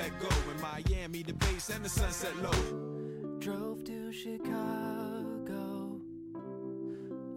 let 0.00 0.18
go. 0.18 0.28
In 0.50 0.60
Miami, 0.60 1.22
the 1.22 1.32
base 1.32 1.70
and 1.70 1.84
the 1.84 1.88
sunset 1.88 2.34
low. 2.42 3.38
Drove 3.38 3.84
to 3.84 4.12
Chicago. 4.12 6.00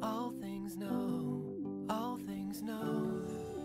All 0.02 0.32
things 0.42 0.78
know, 0.78 1.44
all 1.90 2.18
things 2.18 2.62
know. 2.62 3.22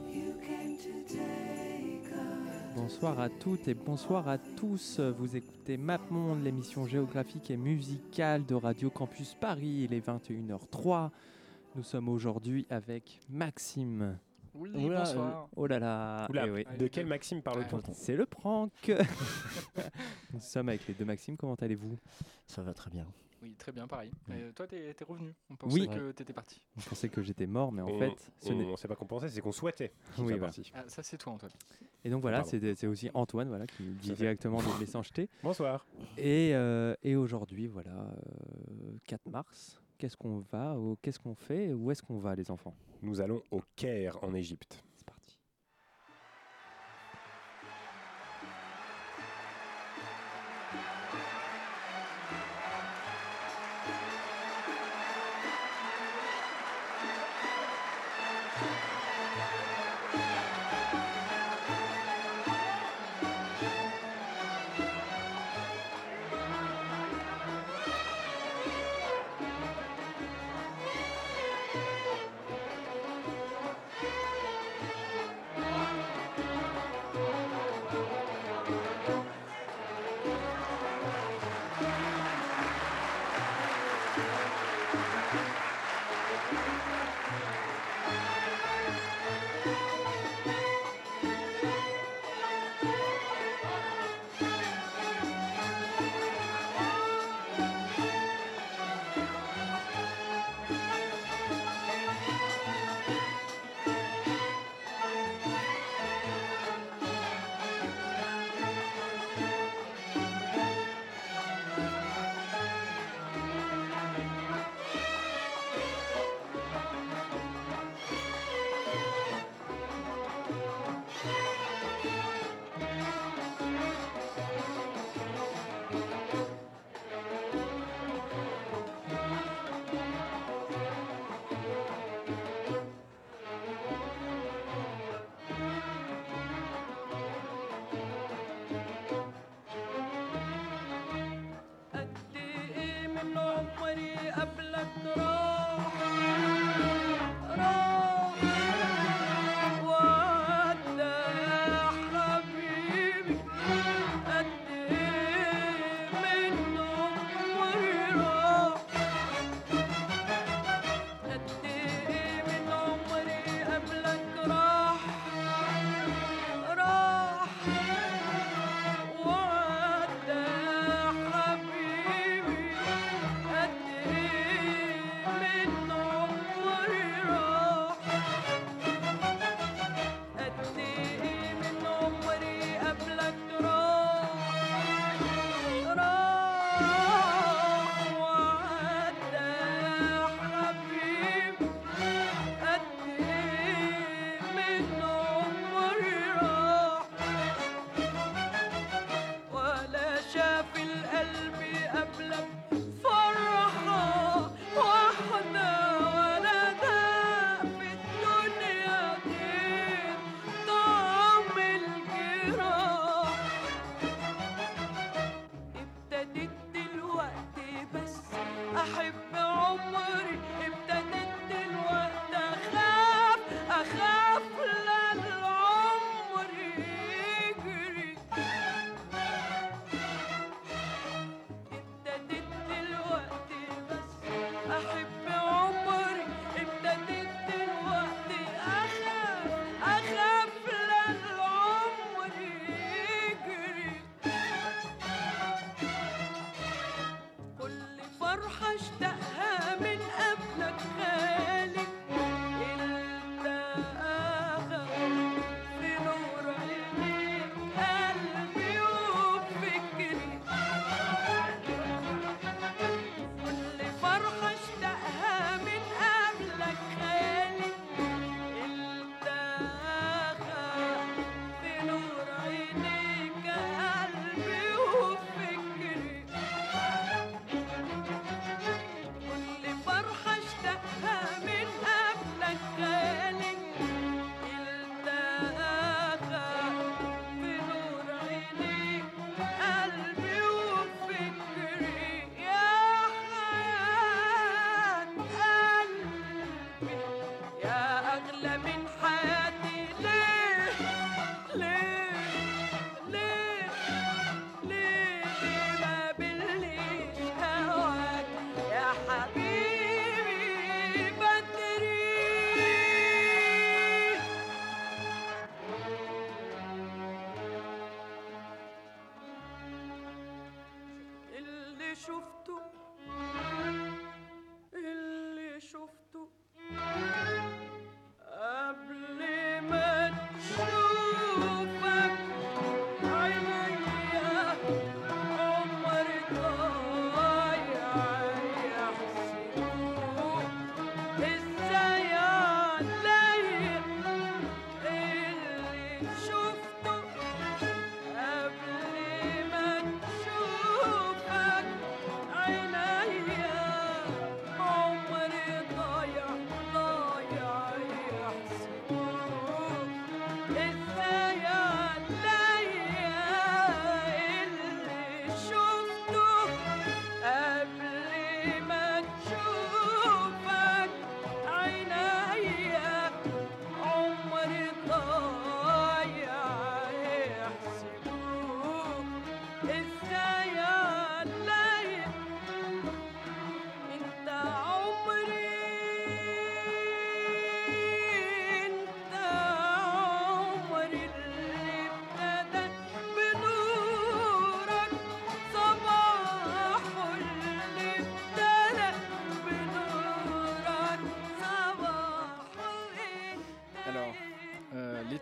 You 0.06 0.34
came 0.47 0.77
to 0.78 0.95
take 1.06 2.12
us. 2.12 2.77
Bonsoir 2.77 3.20
à 3.20 3.28
toutes 3.28 3.69
et 3.69 3.75
bonsoir 3.75 4.28
à 4.28 4.39
tous. 4.39 5.00
Vous 5.00 5.37
écoutez 5.37 5.77
MapMonde, 5.77 6.42
l'émission 6.42 6.87
géographique 6.87 7.50
et 7.50 7.56
musicale 7.56 8.44
de 8.47 8.55
Radio 8.55 8.91
Campus 8.91 9.34
Paris. 9.34 9.87
Il 9.89 9.94
est 9.94 10.06
21h03. 10.06 11.11
Nous 11.77 11.83
sommes 11.83 12.09
aujourd'hui 12.09 12.67
avec 12.70 13.20
Maxime. 13.28 14.19
Oui, 14.59 14.70
Oula, 14.75 14.98
bonsoir. 15.05 15.42
euh, 15.45 15.47
oh 15.56 15.67
là 15.69 15.78
là. 15.78 16.27
Oula, 16.31 16.47
eh 16.47 16.51
oui. 16.51 16.67
de 16.78 16.89
quel 16.89 17.06
Maxime 17.06 17.42
parle-t-on 17.42 17.81
C'est 17.92 18.17
le 18.17 18.27
prank. 18.27 18.73
Nous 20.33 20.41
sommes 20.41 20.69
avec 20.69 20.87
les 20.89 20.95
deux 20.95 21.05
Maxime. 21.05 21.37
Comment 21.37 21.55
allez-vous? 21.55 21.97
Ça 22.47 22.62
va 22.62 22.75
très 22.75 22.91
bien. 22.91 23.06
Oui, 23.41 23.55
très 23.56 23.70
bien, 23.70 23.87
pareil. 23.87 24.11
Et 24.31 24.50
toi, 24.53 24.67
t'es 24.67 24.92
revenu. 25.09 25.33
On 25.48 25.69
Oui. 25.69 25.87
pensait 25.87 25.97
que 26.00 26.11
t'étais 26.11 26.33
parti. 26.33 26.61
On 26.77 26.81
pensait 26.81 27.09
que 27.09 27.23
j'étais 27.23 27.47
mort, 27.47 27.70
mais 27.70 27.83
en 27.83 27.89
On- 27.89 27.98
fait, 27.98 28.11
ce 28.41 28.53
on 28.53 28.77
sait 28.77 28.89
pas 28.89 28.97
qu'on 28.97 29.06
pensait, 29.06 29.28
c'est 29.28 29.41
qu'on 29.41 29.53
souhaitait. 29.53 29.92
Oui, 29.95 30.15
soit 30.15 30.25
voilà. 30.25 30.39
parti. 30.41 30.72
Ah, 30.75 30.83
ça, 30.89 31.05
c'est 31.05 31.19
toi, 31.19 31.34
Antoine. 31.34 31.53
Et 32.05 32.11
donc 32.11 32.20
voilà, 32.20 32.43
c'est 32.43 32.87
aussi 32.89 33.11
Antoine 33.15 33.47
voilà, 33.48 33.69
qui 33.69 33.84
nous 33.84 33.95
dit 33.95 34.11
directement 34.11 34.59
de 34.61 34.67
me 34.67 34.81
laisser 34.81 34.97
en 34.97 35.05
jeter. 35.05 35.28
Bonsoir. 35.45 35.87
Et, 36.17 36.50
euh, 36.55 36.97
et 37.05 37.15
aujourd'hui, 37.15 37.69
voilà, 37.69 37.93
euh, 37.93 38.97
4 39.06 39.28
mars. 39.31 39.81
Qu'est-ce 39.98 40.16
qu'on 40.16 40.38
va 40.52 40.77
Qu'est-ce 41.02 41.18
qu'on 41.18 41.34
fait 41.34 41.74
Où 41.74 41.91
est-ce 41.91 42.02
qu'on 42.04 42.18
va, 42.18 42.36
les 42.36 42.52
enfants? 42.52 42.72
Nous 43.02 43.20
allons 43.20 43.42
au 43.50 43.60
Caire, 43.74 44.16
en 44.22 44.32
Égypte. 44.32 44.84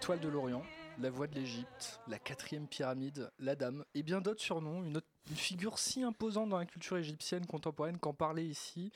L'étoile 0.07 0.21
de 0.21 0.29
l'Orient, 0.29 0.63
la 1.01 1.11
voix 1.11 1.27
de 1.27 1.35
l'Égypte, 1.35 1.99
la 2.07 2.21
quatrième 2.21 2.69
pyramide, 2.69 3.29
la 3.41 3.57
dame, 3.57 3.85
et 3.97 4.05
bien 4.05 4.21
d'autres 4.21 4.41
surnoms. 4.41 4.85
Une, 4.85 5.01
figure 5.35 5.81
si 5.81 6.05
imposante 6.05 6.49
dans 6.49 6.59
la 6.59 6.65
culture 6.65 6.97
égyptienne 6.97 7.45
contemporaine 7.45 7.99
qu'en 7.99 8.15
parler 8.15 8.45
ici, 8.45 8.93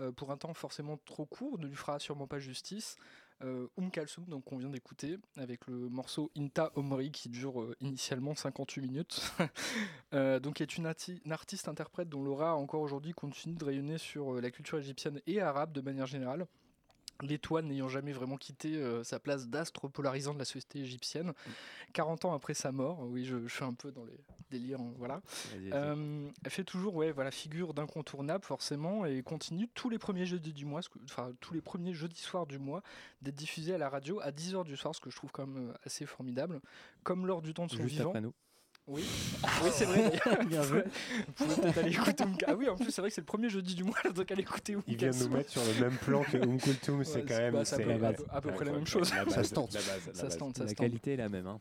euh, 0.00 0.10
pour 0.10 0.32
un 0.32 0.36
temps 0.36 0.52
forcément 0.54 0.98
trop 1.04 1.26
court, 1.26 1.60
ne 1.60 1.68
lui 1.68 1.76
fera 1.76 2.00
sûrement 2.00 2.26
pas 2.26 2.40
justice. 2.40 2.96
Euh, 3.44 3.68
Oum 3.76 3.92
Kalsoum, 3.92 4.24
donc 4.24 4.46
qu'on 4.46 4.56
vient 4.56 4.68
d'écouter, 4.68 5.18
avec 5.36 5.68
le 5.68 5.88
morceau 5.88 6.32
Inta 6.36 6.72
Omri 6.74 7.12
qui 7.12 7.28
dure 7.28 7.60
euh, 7.60 7.76
initialement 7.80 8.34
58 8.34 8.80
minutes. 8.80 9.20
Euh, 10.14 10.40
donc 10.40 10.62
est 10.62 10.78
une, 10.78 10.90
une 11.26 11.32
artiste 11.32 11.68
interprète 11.68 12.08
dont 12.08 12.24
l'aura 12.24 12.56
encore 12.56 12.80
aujourd'hui 12.80 13.12
continue 13.12 13.54
de 13.54 13.64
rayonner 13.64 13.98
sur 13.98 14.40
la 14.40 14.50
culture 14.50 14.78
égyptienne 14.78 15.20
et 15.26 15.42
arabe 15.42 15.72
de 15.72 15.82
manière 15.82 16.06
générale 16.06 16.46
l'étoile 17.22 17.64
n'ayant 17.64 17.88
jamais 17.88 18.12
vraiment 18.12 18.36
quitté 18.36 18.76
euh, 18.76 19.02
sa 19.04 19.18
place 19.18 19.48
d'astre 19.48 19.88
polarisant 19.88 20.34
de 20.34 20.38
la 20.38 20.44
société 20.44 20.80
égyptienne. 20.80 21.32
40 21.92 22.26
ans 22.26 22.32
après 22.34 22.54
sa 22.54 22.70
mort, 22.72 23.00
oui, 23.08 23.24
je, 23.24 23.46
je 23.46 23.54
suis 23.54 23.64
un 23.64 23.72
peu 23.74 23.90
dans 23.90 24.04
les 24.04 24.18
délires, 24.50 24.80
hein, 24.80 24.92
voilà. 24.98 25.20
Euh, 25.72 26.28
elle 26.44 26.50
fait 26.50 26.64
toujours, 26.64 26.94
ouais, 26.94 27.10
voilà, 27.12 27.30
figure 27.30 27.74
d'incontournable 27.74 28.44
forcément, 28.44 29.04
et 29.04 29.22
continue 29.22 29.68
tous 29.74 29.90
les 29.90 29.98
premiers 29.98 30.26
jeudis 30.26 30.52
du 30.52 30.64
mois, 30.64 30.80
ce 30.82 30.88
que- 30.88 30.98
enfin 31.04 31.32
tous 31.40 31.54
les 31.54 31.60
premiers 31.60 31.92
jeudis 31.94 32.20
soirs 32.20 32.46
du 32.46 32.58
mois, 32.58 32.82
d'être 33.22 33.34
diffusée 33.36 33.74
à 33.74 33.78
la 33.78 33.88
radio 33.88 34.20
à 34.20 34.30
10h 34.30 34.64
du 34.64 34.76
soir, 34.76 34.94
ce 34.94 35.00
que 35.00 35.10
je 35.10 35.16
trouve 35.16 35.32
quand 35.32 35.46
même 35.46 35.70
euh, 35.70 35.74
assez 35.84 36.06
formidable. 36.06 36.60
Comme 37.02 37.26
lors 37.26 37.42
du 37.42 37.52
temps 37.54 37.66
de 37.66 37.70
son 37.72 37.78
Juste 37.82 37.96
vivant. 37.96 38.08
après 38.10 38.20
nous. 38.20 38.32
Oui, 38.90 39.04
oui 39.62 39.70
c'est 39.72 39.84
vrai. 39.84 40.10
Bien 40.46 40.62
joué. 40.62 40.82
Vous 41.26 41.32
pouvez 41.44 41.54
peut-être 41.60 41.78
aller 41.78 41.90
écouter 41.92 42.24
Oum- 42.24 42.36
Ah 42.46 42.54
oui, 42.54 42.68
en 42.70 42.76
plus 42.76 42.90
c'est 42.90 43.02
vrai 43.02 43.10
que 43.10 43.14
c'est 43.14 43.20
le 43.20 43.26
premier 43.26 43.50
jeudi 43.50 43.74
du 43.74 43.84
mois, 43.84 43.96
donc 44.14 44.30
allez 44.30 44.40
écouter 44.42 44.76
Oum 44.76 44.82
Il 44.86 44.96
vient 44.96 45.10
de 45.10 45.16
nous 45.16 45.28
mettre 45.28 45.50
sur 45.50 45.62
le 45.62 45.74
même 45.80 45.96
plan 45.98 46.22
que 46.22 46.38
Um 46.38 46.58
Kulthum, 46.58 47.04
c'est 47.04 47.22
quand 47.22 47.36
même. 47.36 47.52
bah, 47.52 47.64
c'est 47.66 47.74
à 47.74 47.78
peu- 47.78 47.84
c'est- 47.84 48.04
à 48.06 48.12
peu- 48.12 48.24
à 48.30 48.40
peu 48.40 48.50
près 48.52 48.64
la 48.64 48.72
même 48.72 48.86
chose. 48.86 49.12
La 49.14 49.28
Ça 49.30 49.44
se 49.44 49.52
tente. 49.54 49.74
La 49.74 49.80
Ça 50.14 50.30
se 50.30 50.36
tente, 50.38 50.74
qualité 50.74 51.12
est 51.12 51.16
la 51.16 51.28
même. 51.28 51.46
hein. 51.46 51.60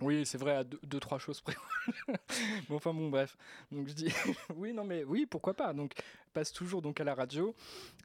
Oui, 0.00 0.26
c'est 0.26 0.38
vrai, 0.38 0.56
à 0.56 0.64
deux, 0.64 0.78
deux, 0.82 1.00
trois 1.00 1.18
choses 1.18 1.40
près. 1.40 1.54
mais 2.08 2.74
enfin 2.76 2.92
bon, 2.92 3.08
bref. 3.10 3.36
Donc 3.72 3.88
je 3.88 3.94
dis, 3.94 4.12
oui, 4.56 4.72
non, 4.72 4.84
mais 4.84 5.04
oui, 5.04 5.24
pourquoi 5.24 5.54
pas. 5.54 5.72
Donc 5.72 5.92
passe 6.36 6.52
toujours 6.52 6.82
donc 6.82 7.00
à 7.00 7.04
la 7.04 7.14
radio, 7.14 7.54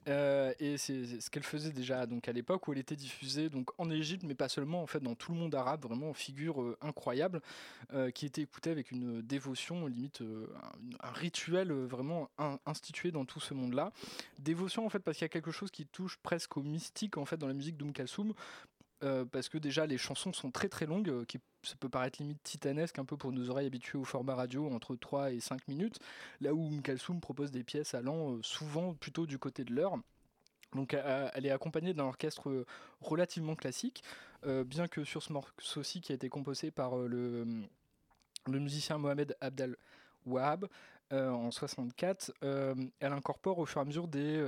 Euh, 0.08 0.52
et 0.60 0.78
c'est 0.84 1.22
ce 1.22 1.30
qu'elle 1.30 1.44
faisait 1.44 1.72
déjà 1.82 2.08
donc 2.08 2.28
à 2.28 2.32
l'époque 2.32 2.68
où 2.68 2.72
elle 2.74 2.80
était 2.80 2.96
diffusée 2.96 3.50
donc 3.50 3.70
en 3.78 3.88
Égypte, 3.92 4.24
mais 4.28 4.34
pas 4.34 4.50
seulement 4.50 4.82
en 4.82 4.88
fait 4.88 5.00
dans 5.00 5.14
tout 5.22 5.32
le 5.34 5.38
monde 5.38 5.54
arabe, 5.54 5.82
vraiment 5.86 6.10
en 6.10 6.14
figure 6.16 6.60
euh, 6.60 6.76
incroyable, 6.82 7.40
euh, 7.94 8.10
qui 8.10 8.26
était 8.26 8.42
écoutée 8.42 8.72
avec 8.72 8.90
une 8.90 9.22
dévotion 9.22 9.86
limite 9.86 10.24
un, 11.08 11.12
rituel 11.12 11.72
vraiment 11.96 12.32
in- 12.40 12.58
institué 12.66 13.12
dans 13.12 13.26
tout 13.26 13.40
ce 13.40 13.54
monde-là. 13.54 13.92
Dévotion 14.40 14.82
en 14.88 14.90
fait 14.90 15.02
parce 15.04 15.18
qu'il 15.18 15.26
y 15.26 15.32
a 15.32 15.36
quelque 15.38 15.52
chose 15.52 15.70
qui 15.70 15.86
touche 15.86 16.18
presque 16.24 16.58
au 16.58 16.64
mystique 16.64 17.18
en 17.18 17.26
fait 17.26 17.38
dans 17.38 17.48
la 17.48 17.54
musique 17.62 17.78
d'Oum 17.78 17.94
Kalsoum. 17.94 18.34
Euh, 19.04 19.26
parce 19.26 19.50
que 19.50 19.58
déjà 19.58 19.86
les 19.86 19.98
chansons 19.98 20.32
sont 20.34 20.52
très 20.52 20.70
très 20.70 20.86
longues, 20.86 21.10
euh, 21.10 21.26
qui 21.26 21.40
ça 21.64 21.76
peut 21.80 21.90
paraître 21.90 22.20
limite 22.22 22.42
titanesque 22.44 23.00
un 23.00 23.06
peu 23.06 23.18
pour 23.18 23.32
nos 23.32 23.50
oreilles 23.50 23.68
habituées 23.68 23.98
au 23.98 24.04
format 24.04 24.36
radio 24.36 24.70
entre 24.72 24.96
3 24.96 25.32
et 25.32 25.40
5 25.40 25.68
minutes, 25.68 26.00
là 26.40 26.54
où 26.54 26.66
Oum 26.66 26.82
Kalsoum 26.82 27.20
propose 27.20 27.52
des 27.52 27.64
pièces 27.64 27.94
allant 27.94 28.34
euh, 28.34 28.40
souvent 28.42 28.94
plutôt 28.94 29.26
du 29.26 29.38
côté 29.38 29.64
de 29.64 29.74
l'heure. 29.74 29.96
Donc 30.74 30.94
elle 30.94 31.46
est 31.46 31.52
accompagnée 31.52 31.94
d'un 31.94 32.06
orchestre 32.06 32.50
euh, 32.50 32.66
relativement 33.02 33.56
classique, 33.56 34.04
bien 34.66 34.88
que 34.88 35.04
sur 35.04 35.22
ce 35.22 35.34
morceau-ci 35.34 36.02
qui 36.02 36.14
a 36.14 36.16
été 36.16 36.30
composé 36.30 36.72
par 36.72 36.96
le, 36.96 37.46
musicien 38.48 38.98
Mohamed 38.98 39.36
Abdel 39.40 39.76
Wahab 40.26 40.68
en 41.12 41.52
64, 41.52 42.32
euh, 42.44 42.74
elle 43.02 43.14
incorpore 43.14 43.60
au 43.60 43.66
fur 43.66 43.80
et 43.80 43.84
à 43.84 43.86
mesure 43.86 44.08
des, 44.08 44.42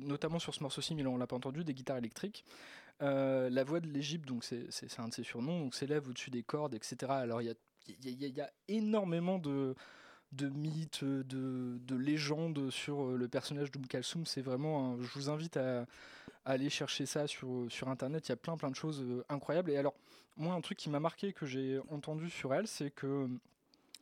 notamment 0.00 0.38
sur 0.38 0.54
ce 0.54 0.62
morceau-ci, 0.62 0.94
mais 0.94 1.04
on 1.04 1.16
l'a 1.16 1.26
pas 1.26 1.36
entendu, 1.36 1.64
des 1.64 1.74
guitares 1.74 1.98
électriques. 1.98 2.44
Euh, 3.02 3.50
la 3.50 3.64
voix 3.64 3.80
de 3.80 3.88
l'Égypte, 3.88 4.26
donc 4.26 4.44
c'est 4.44 5.00
un 5.00 5.08
de 5.08 5.14
ses 5.14 5.24
surnoms, 5.24 5.60
donc 5.60 5.74
s'élève 5.74 6.08
au-dessus 6.08 6.30
des 6.30 6.42
cordes, 6.42 6.74
etc. 6.74 7.10
Alors 7.10 7.42
il 7.42 7.54
y 7.88 8.40
a, 8.40 8.50
énormément 8.68 9.38
de, 9.38 9.74
mythes, 10.40 11.02
de, 11.02 11.78
de 11.80 11.96
légendes 11.96 12.70
sur 12.70 13.02
euh, 13.02 13.16
le 13.16 13.28
personnage 13.28 13.72
d'Oum 13.72 13.86
Kalsoum. 13.86 14.24
C'est 14.24 14.40
vraiment, 14.40 15.00
je 15.00 15.08
vous 15.14 15.30
invite 15.30 15.56
à, 15.56 15.86
aller 16.44 16.70
chercher 16.70 17.06
ça 17.06 17.26
sur, 17.26 17.66
sur 17.68 17.88
internet. 17.88 18.28
Il 18.28 18.30
y 18.30 18.32
a 18.32 18.36
plein 18.36 18.56
plein 18.56 18.70
de 18.70 18.76
choses 18.76 19.00
euh, 19.02 19.24
incroyables. 19.28 19.70
Et 19.72 19.76
alors, 19.76 19.94
moi, 20.36 20.54
un 20.54 20.60
truc 20.60 20.78
qui 20.78 20.88
m'a 20.88 21.00
marqué 21.00 21.32
que 21.32 21.44
j'ai 21.44 21.80
entendu 21.90 22.30
sur 22.30 22.54
elle, 22.54 22.68
c'est 22.68 22.90
que 22.90 23.28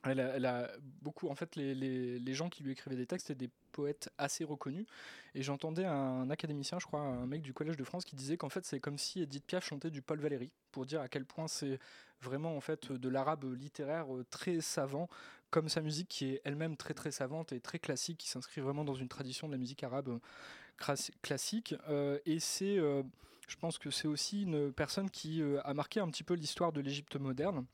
Elle 0.05 0.47
a, 0.47 0.71
beaucoup, 1.03 1.29
en 1.29 1.35
fait, 1.35 1.57
les, 1.57 2.35
gens 2.35 2.49
qui 2.49 2.63
lui 2.63 2.73
écrivaient 2.73 2.97
des 2.97 3.07
textes 3.07 3.31
étaient 3.31 3.47
des 3.47 3.51
poètes 3.73 4.11
assez 4.17 4.45
reconnus. 4.45 4.87
Et 5.35 5.43
j'entendais 5.43 5.85
un 5.85 6.31
académicien, 6.31 6.79
je 6.79 6.87
crois, 6.87 7.01
un 7.01 7.27
mec 7.27 7.43
du 7.43 7.53
Collège 7.53 7.77
de 7.77 7.85
France, 7.85 8.05
qui 8.05 8.17
disait 8.17 8.39
qu'en 8.39 8.49
fait, 8.49 8.65
c'est 8.65 8.81
comme 8.81 8.97
si 8.97 9.21
Edith 9.21 9.45
Piaf 9.45 9.65
chantait 9.65 9.91
du 9.91 10.01
Paul 10.01 10.21
Valéry, 10.21 10.53
pour 10.73 10.87
dire 10.87 11.03
à 11.03 11.09
quel 11.09 11.27
point 11.27 11.49
c'est 11.49 11.79
vraiment 12.23 12.57
en 12.57 12.61
fait 12.61 12.93
de 12.93 13.09
l'arabe 13.09 13.45
littéraire 13.57 14.15
euh, 14.15 14.25
très 14.31 14.61
savant, 14.61 15.09
comme 15.51 15.69
sa 15.69 15.81
musique 15.81 16.09
qui 16.09 16.27
est 16.27 16.41
elle-même 16.45 16.77
très 16.77 16.95
très 16.95 17.11
savante 17.11 17.53
et 17.53 17.61
très 17.61 17.79
classique, 17.79 18.19
qui 18.19 18.29
s'inscrit 18.29 18.61
vraiment 18.61 18.85
dans 18.85 18.95
une 18.95 19.09
tradition 19.09 19.49
de 19.49 19.53
la 19.53 19.59
musique 19.59 19.83
arabe 19.83 20.09
euh, 20.09 20.97
classique. 21.23 21.75
Euh, 21.89 22.19
et 22.25 22.41
c'est, 22.41 22.77
je 22.77 23.57
pense 23.57 23.79
que 23.79 23.91
c'est 23.91 24.09
aussi 24.09 24.43
une 24.43 24.73
personne 24.73 25.11
qui 25.11 25.43
a 25.65 25.75
marqué 25.75 26.01
un 26.01 26.09
petit 26.09 26.23
peu 26.23 26.35
l'histoire 26.35 26.73
de 26.73 26.81
l'Égypte 26.81 27.17
moderne. 27.17 27.67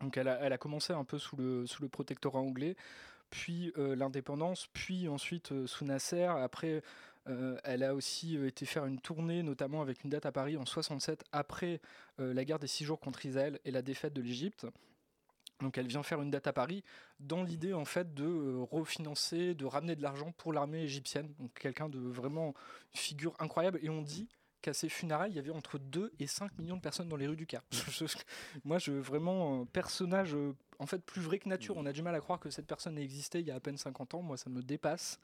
Donc 0.00 0.16
elle 0.16 0.28
a, 0.28 0.58
commencé 0.58 0.92
un 0.92 1.04
peu 1.04 1.18
sous 1.18 1.36
le, 1.36 1.66
sous 1.66 1.88
protectorat 1.88 2.40
anglais, 2.40 2.76
puis 3.30 3.72
euh, 3.78 3.96
l'indépendance, 3.96 4.68
puis 4.72 5.08
ensuite 5.08 5.52
euh, 5.52 5.66
sous 5.66 5.84
Nasser. 5.84 6.24
Après, 6.24 6.82
euh, 7.28 7.56
elle 7.64 7.82
a 7.82 7.94
aussi 7.94 8.36
été 8.36 8.66
faire 8.66 8.86
une 8.86 9.00
tournée, 9.00 9.42
notamment 9.42 9.82
avec 9.82 10.04
une 10.04 10.10
date 10.10 10.26
à 10.26 10.32
Paris 10.32 10.56
en 10.56 10.66
67, 10.66 11.24
après 11.32 11.80
la 12.18 12.44
guerre 12.44 12.58
des 12.58 12.66
six 12.66 12.84
jours 12.84 13.00
contre 13.00 13.24
Israël 13.26 13.58
et 13.64 13.70
la 13.70 13.82
défaite 13.82 14.12
de 14.12 14.22
l'Égypte. 14.22 14.66
Donc 15.60 15.78
elle 15.78 15.86
vient 15.86 16.02
faire 16.02 16.20
une 16.20 16.30
date 16.30 16.46
à 16.46 16.52
Paris 16.52 16.84
dans 17.20 17.42
l'idée 17.42 17.72
en 17.72 17.84
fait 17.84 18.12
de 18.12 18.58
refinancer, 18.70 19.54
de 19.54 19.64
ramener 19.64 19.96
de 19.96 20.02
l'argent 20.02 20.32
pour 20.32 20.52
l'armée 20.52 20.82
égyptienne. 20.82 21.32
Donc 21.38 21.52
quelqu'un 21.54 21.88
de 21.88 21.98
vraiment 21.98 22.54
une 22.94 23.00
figure 23.00 23.34
incroyable. 23.38 23.78
Et 23.82 23.88
on 23.88 24.02
dit 24.02 24.28
qu'à 24.64 24.72
ses 24.74 24.88
funérailles, 24.88 25.30
il 25.32 25.36
y 25.36 25.38
avait 25.38 25.50
entre 25.50 25.78
2 25.78 26.12
et 26.18 26.26
5 26.26 26.58
millions 26.58 26.76
de 26.76 26.80
personnes 26.80 27.08
dans 27.08 27.16
les 27.16 27.26
rues 27.26 27.36
du 27.36 27.46
Caire. 27.46 27.62
Moi, 28.64 28.78
je 28.78 28.92
vraiment 28.92 29.60
un 29.62 29.64
personnage 29.66 30.34
euh, 30.34 30.54
en 30.78 30.86
fait 30.86 31.04
plus 31.04 31.20
vrai 31.20 31.38
que 31.38 31.48
nature. 31.48 31.76
On 31.76 31.86
a 31.86 31.92
du 31.92 32.02
mal 32.02 32.14
à 32.14 32.20
croire 32.20 32.40
que 32.40 32.50
cette 32.50 32.66
personne 32.66 32.96
ait 32.98 33.02
existé 33.04 33.40
il 33.40 33.46
y 33.46 33.50
a 33.50 33.54
à 33.56 33.60
peine 33.60 33.76
50 33.76 34.14
ans. 34.14 34.22
Moi, 34.22 34.36
ça 34.36 34.48
me 34.50 34.62
dépasse. 34.62 35.18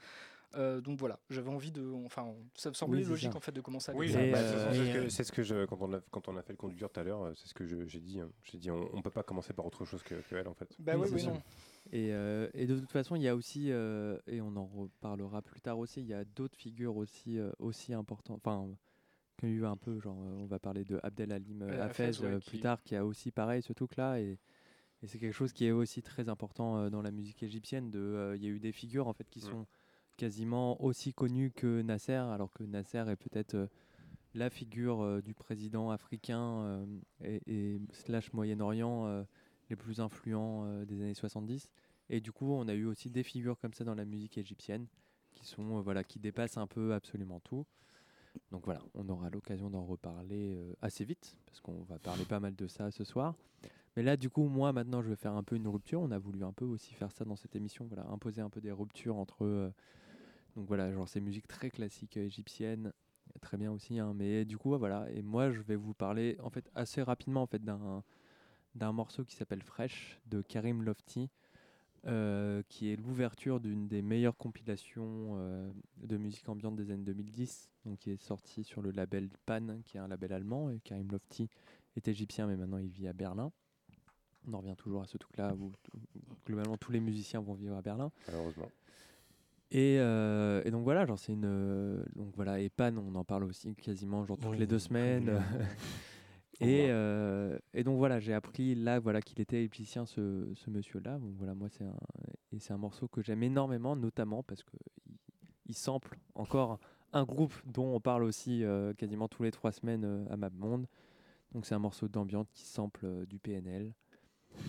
Euh, 0.56 0.80
donc 0.80 0.98
voilà, 0.98 1.20
j'avais 1.30 1.48
envie 1.48 1.70
de. 1.70 1.88
Enfin, 2.04 2.26
ça 2.56 2.70
me 2.70 2.74
semblait 2.74 3.02
Oui, 3.02 3.08
logique 3.08 3.30
ça. 3.32 3.36
en 3.38 3.40
fait 3.40 3.52
de 3.52 3.60
commencer 3.60 3.92
à 3.92 3.94
Oui, 3.94 4.12
bah, 4.12 4.18
euh, 4.18 4.72
c'est 4.72 4.74
ce 4.74 4.92
que- 4.92 4.98
euh, 4.98 5.08
c'est 5.08 5.24
ce 5.24 5.32
que 5.32 5.42
je 5.44 5.64
quand 5.64 5.80
on 5.80 5.92
a 5.94 6.00
quand 6.10 6.26
on 6.28 6.36
a 6.36 6.42
fait 6.42 6.52
le 6.52 6.56
conducteur 6.56 6.90
tout 6.90 6.98
à 6.98 7.04
l'heure, 7.04 7.22
euh, 7.22 7.32
c'est 7.36 7.46
ce 7.48 7.54
que 7.54 7.64
j'ai 7.64 8.00
dit. 8.00 8.18
hein. 8.18 8.28
J'ai 8.42 8.58
dit 8.58 8.68
on, 8.70 8.88
on 8.92 9.00
peut 9.00 9.10
pas 9.12 9.22
commencer 9.22 9.52
par 9.52 9.64
autre 9.64 9.84
chose 9.84 10.02
que, 10.02 10.16
que 10.16 10.34
elle 10.34 10.48
en 10.48 10.54
fait. 10.54 10.68
Bah 10.80 10.94
Oui, 10.96 11.08
oui, 11.12 11.24
non. 11.24 11.40
Et, 11.92 12.12
euh, 12.12 12.48
et 12.52 12.66
de 12.66 12.78
toute 12.78 12.90
façon, 12.90 13.14
il 13.16 13.22
y 13.22 13.28
a 13.28 13.34
aussi, 13.36 13.70
euh, 13.70 14.18
et 14.26 14.40
on 14.40 14.54
en 14.56 14.66
reparlera 14.66 15.40
plus 15.40 15.60
tard 15.60 15.78
aussi, 15.78 16.00
il 16.00 16.06
y 16.08 16.14
a 16.14 16.24
d'autres 16.24 16.56
figures 16.58 16.96
aussi, 16.96 17.38
euh, 17.38 17.50
aussi 17.60 17.94
importantes. 17.94 18.40
Enfin, 18.44 18.68
ont 19.44 19.48
eu 19.48 19.64
un 19.66 19.76
peu, 19.76 19.98
genre, 20.00 20.18
euh, 20.22 20.36
on 20.38 20.46
va 20.46 20.58
parler 20.58 20.84
de 20.84 20.98
Abdel 21.02 21.32
Halim 21.32 21.62
Euh, 21.62 21.70
euh, 21.70 21.82
Hafez, 21.84 22.18
ouais, 22.20 22.26
euh, 22.34 22.40
qui- 22.40 22.50
plus 22.50 22.60
tard, 22.60 22.82
qui 22.82 22.96
a 22.96 23.04
aussi 23.04 23.30
pareil 23.30 23.62
ce 23.62 23.72
truc-là. 23.72 24.20
Et, 24.20 24.38
et 25.02 25.06
c'est 25.06 25.18
quelque 25.18 25.34
chose 25.34 25.52
qui 25.52 25.64
est 25.66 25.70
aussi 25.70 26.02
très 26.02 26.28
important 26.28 26.90
dans 26.90 27.02
la 27.02 27.10
musique 27.10 27.42
égyptienne. 27.42 27.90
Il 28.36 28.42
y 28.42 28.46
a 28.46 28.50
eu 28.50 28.60
des 28.60 28.72
figures 28.72 29.08
en 29.08 29.12
fait 29.12 29.28
qui 29.30 29.40
Mm. 29.40 29.50
sont 29.50 29.66
quasiment 30.16 30.82
aussi 30.82 31.14
connues 31.14 31.50
que 31.50 31.80
Nasser, 31.82 32.12
alors 32.12 32.52
que 32.52 32.62
Nasser 32.64 33.04
est 33.08 33.16
peut-être 33.16 33.68
la 34.34 34.50
figure 34.50 35.22
du 35.22 35.32
président 35.34 35.90
africain 35.90 36.86
et, 37.24 37.40
et 37.46 37.80
slash 37.92 38.32
Moyen-Orient 38.34 39.24
les 39.70 39.76
plus 39.76 40.00
influents 40.00 40.84
des 40.84 41.00
années 41.00 41.14
70. 41.14 41.72
Et 42.10 42.20
du 42.20 42.30
coup, 42.32 42.52
on 42.52 42.68
a 42.68 42.74
eu 42.74 42.84
aussi 42.84 43.08
des 43.08 43.22
figures 43.22 43.58
comme 43.58 43.72
ça 43.72 43.84
dans 43.84 43.94
la 43.94 44.04
musique 44.04 44.36
égyptienne 44.36 44.86
qui 45.32 45.46
sont 45.46 45.78
euh, 45.78 45.80
voilà 45.80 46.02
qui 46.04 46.18
dépassent 46.18 46.56
un 46.58 46.66
peu 46.66 46.92
absolument 46.92 47.40
tout. 47.40 47.64
Donc 48.50 48.64
voilà, 48.64 48.82
on 48.94 49.08
aura 49.08 49.30
l'occasion 49.30 49.70
d'en 49.70 49.84
reparler 49.84 50.54
euh, 50.56 50.72
assez 50.82 51.04
vite 51.04 51.36
parce 51.46 51.60
qu'on 51.60 51.82
va 51.82 51.98
parler 51.98 52.24
pas 52.24 52.40
mal 52.40 52.54
de 52.54 52.66
ça 52.66 52.90
ce 52.90 53.04
soir. 53.04 53.34
Mais 53.96 54.02
là, 54.02 54.16
du 54.16 54.30
coup, 54.30 54.44
moi 54.44 54.72
maintenant, 54.72 55.02
je 55.02 55.08
vais 55.08 55.16
faire 55.16 55.34
un 55.34 55.42
peu 55.42 55.56
une 55.56 55.66
rupture. 55.68 56.00
On 56.00 56.10
a 56.10 56.18
voulu 56.18 56.44
un 56.44 56.52
peu 56.52 56.64
aussi 56.64 56.94
faire 56.94 57.10
ça 57.12 57.24
dans 57.24 57.36
cette 57.36 57.56
émission, 57.56 57.86
voilà, 57.86 58.06
imposer 58.08 58.40
un 58.40 58.50
peu 58.50 58.60
des 58.60 58.72
ruptures 58.72 59.16
entre 59.16 59.44
euh, 59.44 59.70
donc 60.56 60.66
voilà, 60.66 60.92
genre 60.92 61.08
ces 61.08 61.20
musiques 61.20 61.46
très 61.46 61.70
classiques 61.70 62.16
euh, 62.16 62.24
égyptiennes, 62.24 62.92
très 63.40 63.56
bien 63.56 63.72
aussi. 63.72 63.98
hein, 63.98 64.12
mais 64.14 64.44
du 64.44 64.58
coup, 64.58 64.76
voilà. 64.78 65.10
Et 65.12 65.22
moi, 65.22 65.50
je 65.50 65.60
vais 65.60 65.76
vous 65.76 65.94
parler 65.94 66.36
en 66.42 66.50
fait 66.50 66.70
assez 66.74 67.02
rapidement 67.02 67.42
en 67.42 67.46
fait 67.46 67.62
d'un 67.64 68.02
d'un 68.76 68.92
morceau 68.92 69.24
qui 69.24 69.34
s'appelle 69.34 69.62
Fresh 69.62 70.20
de 70.26 70.42
Karim 70.42 70.82
Lofty, 70.84 71.28
euh, 72.06 72.62
qui 72.68 72.90
est 72.90 72.96
l'ouverture 72.96 73.60
d'une 73.60 73.86
des 73.88 74.00
meilleures 74.02 74.36
compilations 74.36 75.36
euh, 75.38 75.70
de 76.02 76.16
musique 76.16 76.48
ambiante 76.48 76.76
des 76.76 76.90
années 76.90 77.04
2010, 77.04 77.70
donc 77.84 77.98
qui 77.98 78.10
est 78.10 78.22
sorti 78.22 78.64
sur 78.64 78.80
le 78.82 78.90
label 78.90 79.28
Pan, 79.46 79.80
qui 79.84 79.96
est 79.96 80.00
un 80.00 80.08
label 80.08 80.32
allemand. 80.32 80.70
Et 80.70 80.80
Karim 80.80 81.10
Lofty 81.10 81.48
est 81.96 82.08
égyptien, 82.08 82.46
mais 82.46 82.56
maintenant 82.56 82.78
il 82.78 82.88
vit 82.88 83.08
à 83.08 83.12
Berlin. 83.12 83.52
On 84.48 84.54
en 84.54 84.58
revient 84.60 84.76
toujours 84.76 85.02
à 85.02 85.06
ce 85.06 85.18
truc-là 85.18 85.54
où, 85.54 85.66
où 85.94 86.00
globalement 86.46 86.76
tous 86.78 86.92
les 86.92 87.00
musiciens 87.00 87.40
vont 87.40 87.52
vivre 87.54 87.76
à 87.76 87.82
Berlin. 87.82 88.10
Malheureusement. 88.26 88.70
Et, 89.72 89.98
euh, 90.00 90.62
et 90.64 90.70
donc 90.72 90.82
voilà, 90.82 91.06
genre 91.06 91.18
c'est 91.18 91.32
une 91.32 91.44
euh, 91.44 92.02
donc 92.16 92.34
voilà 92.34 92.58
et 92.58 92.70
Pan, 92.70 92.92
on 92.96 93.14
en 93.14 93.22
parle 93.24 93.44
aussi 93.44 93.74
quasiment 93.76 94.24
genre 94.24 94.36
toutes 94.38 94.50
Oui, 94.50 94.58
les 94.58 94.66
deux 94.66 94.80
semaines. 94.80 95.30
et, 96.60 96.86
euh, 96.90 97.58
et 97.72 97.84
donc 97.84 97.96
voilà, 97.98 98.20
j'ai 98.20 98.34
appris 98.34 98.74
là 98.74 99.00
voilà 99.00 99.22
qu'il 99.22 99.40
était 99.40 99.64
égyptien 99.64 100.04
ce, 100.06 100.46
ce 100.54 100.70
monsieur-là. 100.70 101.18
Donc 101.18 101.32
voilà, 101.36 101.54
moi 101.54 101.68
c'est 101.70 101.84
un 101.84 101.96
et 102.52 102.58
c'est 102.58 102.72
un 102.72 102.78
morceau 102.78 103.08
que 103.08 103.22
j'aime 103.22 103.42
énormément, 103.42 103.96
notamment 103.96 104.42
parce 104.42 104.62
que 104.62 104.76
il, 105.06 105.16
il 105.66 105.74
sample 105.74 106.18
encore 106.34 106.78
un 107.12 107.24
groupe 107.24 107.54
dont 107.66 107.94
on 107.94 108.00
parle 108.00 108.24
aussi 108.24 108.64
euh, 108.64 108.92
quasiment 108.94 109.28
tous 109.28 109.42
les 109.42 109.50
trois 109.50 109.72
semaines 109.72 110.04
euh, 110.04 110.24
à 110.30 110.36
MapMonde. 110.36 110.86
Donc 111.52 111.66
c'est 111.66 111.74
un 111.74 111.80
morceau 111.80 112.08
d'ambiance 112.08 112.46
qui 112.52 112.64
sample 112.64 113.00
euh, 113.04 113.26
du 113.26 113.38
PNL. 113.38 113.92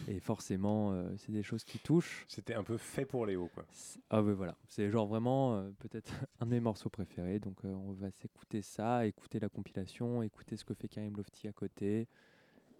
Et 0.07 0.19
forcément, 0.19 0.91
euh, 0.93 1.09
c'est 1.17 1.31
des 1.31 1.43
choses 1.43 1.63
qui 1.63 1.79
touchent. 1.79 2.25
C'était 2.27 2.53
un 2.53 2.63
peu 2.63 2.77
fait 2.77 3.05
pour 3.05 3.25
Léo 3.25 3.49
quoi. 3.53 3.65
C'est- 3.71 3.99
Ah 4.09 4.21
oui, 4.21 4.33
voilà. 4.33 4.55
C'est 4.67 4.89
genre 4.89 5.07
vraiment 5.07 5.55
euh, 5.55 5.69
peut-être 5.79 6.11
un 6.39 6.45
de 6.45 6.51
mes 6.51 6.59
morceaux 6.59 6.89
préférés. 6.89 7.39
Donc 7.39 7.63
euh, 7.65 7.73
on 7.73 7.91
va 7.93 8.09
s'écouter 8.11 8.61
ça, 8.61 9.05
écouter 9.05 9.39
la 9.39 9.49
compilation, 9.49 10.21
écouter 10.23 10.55
ce 10.57 10.63
que 10.65 10.73
fait 10.73 10.87
Karim 10.87 11.15
Lofty 11.17 11.47
à 11.47 11.51
côté, 11.53 12.07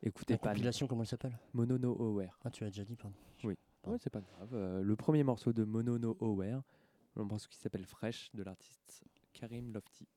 écouter 0.04 0.34
La 0.34 0.40
Pan. 0.40 0.50
compilation, 0.50 0.88
comment 0.88 1.02
elle 1.02 1.08
s'appelle? 1.08 1.38
Mono 1.54 1.78
No 1.78 1.96
Aware. 2.02 2.38
Ah, 2.44 2.50
tu 2.52 2.64
l'as 2.64 2.70
déjà 2.70 2.84
dit, 2.84 2.96
pardon. 2.96 3.16
Oui. 3.44 3.56
Pardon. 3.82 3.94
Ouais, 3.96 4.00
c'est 4.02 4.10
pas 4.12 4.22
grave. 4.22 4.50
Euh, 4.54 4.82
le 4.82 4.96
premier 4.96 5.24
morceau 5.24 5.54
de 5.54 5.64
Mono 5.64 5.98
No 5.98 6.18
Aware, 6.22 6.62
le 7.16 7.24
morceau 7.24 7.48
qui 7.50 7.58
s'appelle 7.58 7.86
Fresh 7.86 8.30
de 8.34 8.44
l'artiste 8.44 9.04
Karim 9.34 9.74
Lofty. 9.74 10.08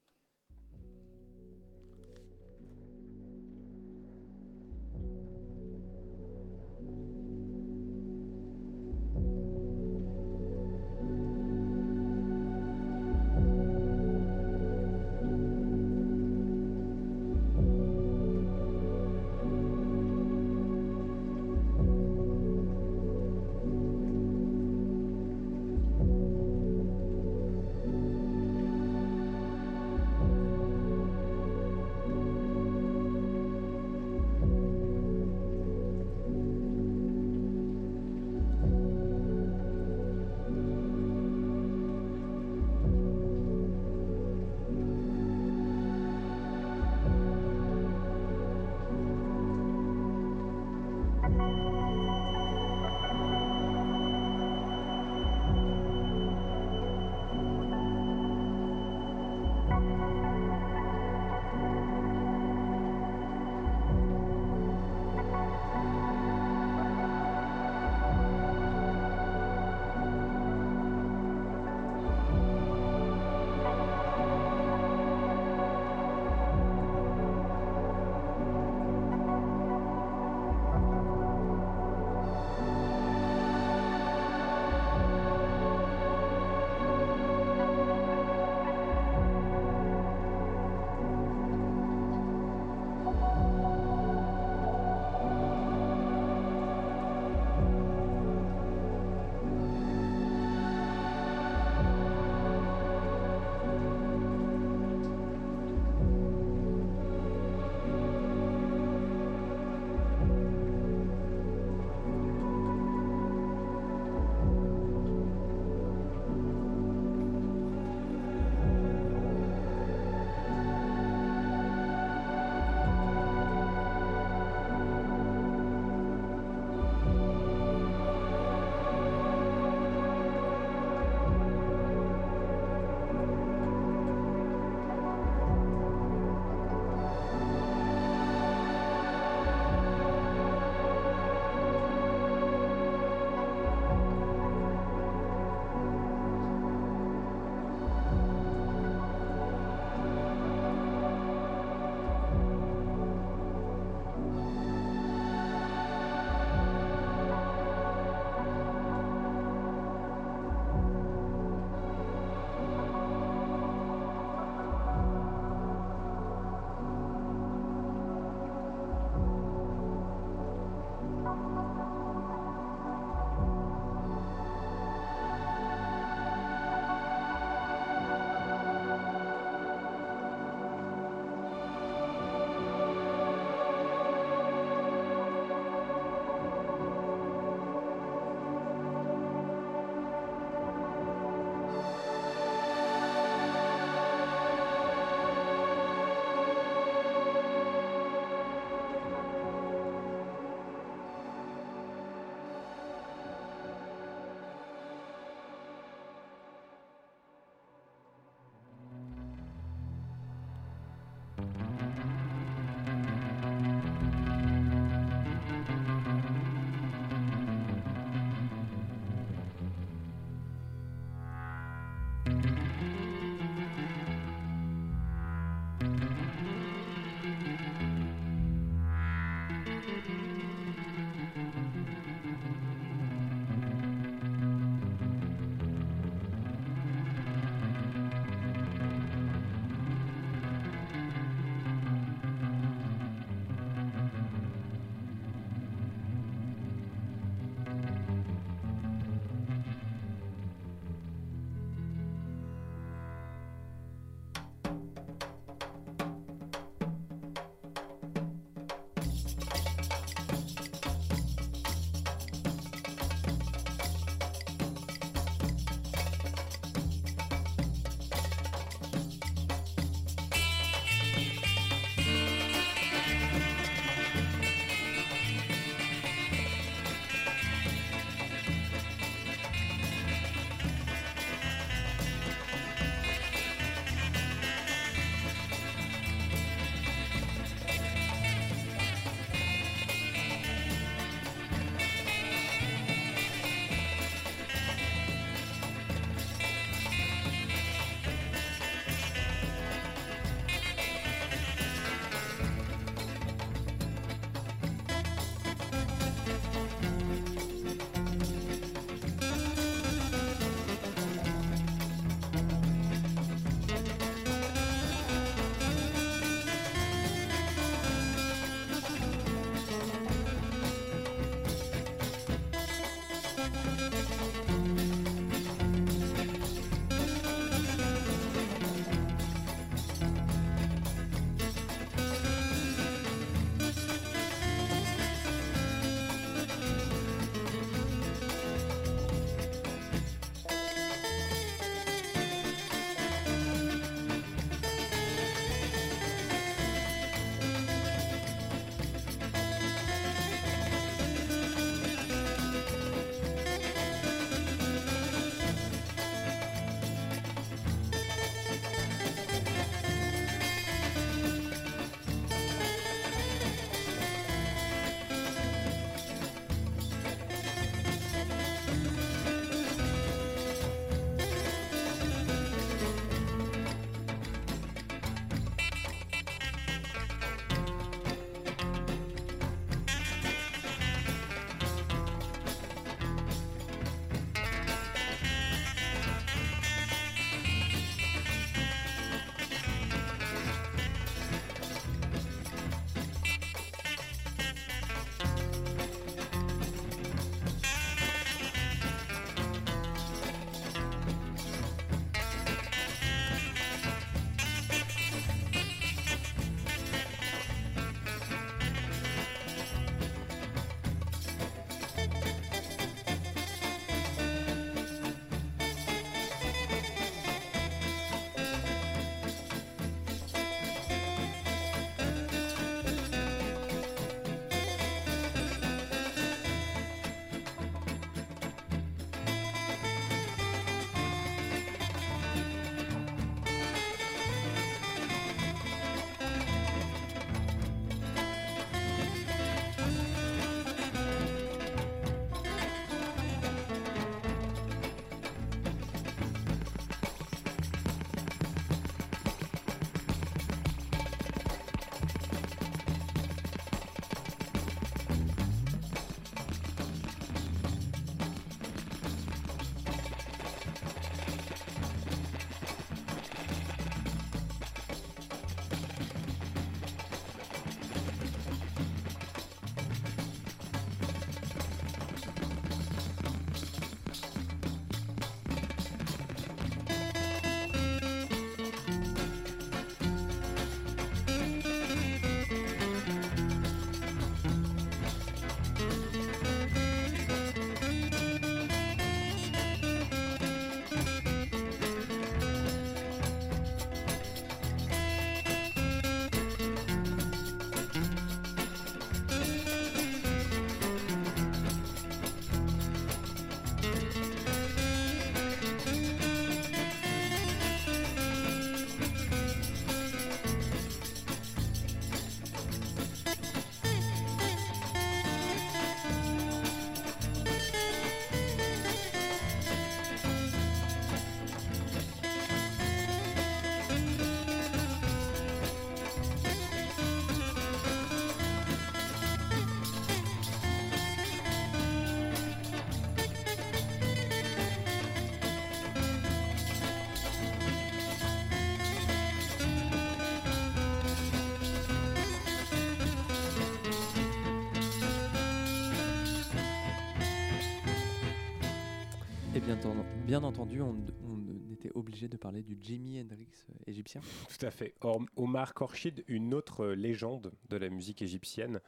Et 549.55 549.61
bien, 549.61 549.77
entendu- 549.77 550.03
bien 550.27 550.43
entendu, 550.43 550.81
on, 550.83 550.97
on 551.25 551.73
était 551.73 551.93
obligé 551.95 552.27
de 552.29 552.37
parler 552.37 552.63
du 552.63 552.77
Jimi 552.81 553.21
Hendrix 553.21 553.47
euh, 553.71 553.75
égyptien. 553.87 554.21
Tout 554.49 554.67
à 554.67 554.71
fait. 554.73 554.95
Or- 555.01 555.23
Omar 555.37 555.75
Khorshid, 555.75 556.25
une 556.27 556.55
autre 556.55 556.81
euh, 556.87 556.95
légende 556.95 557.53
de 557.69 557.77
la 557.77 557.89
musique 557.89 558.21
égyptienne, 558.21 558.81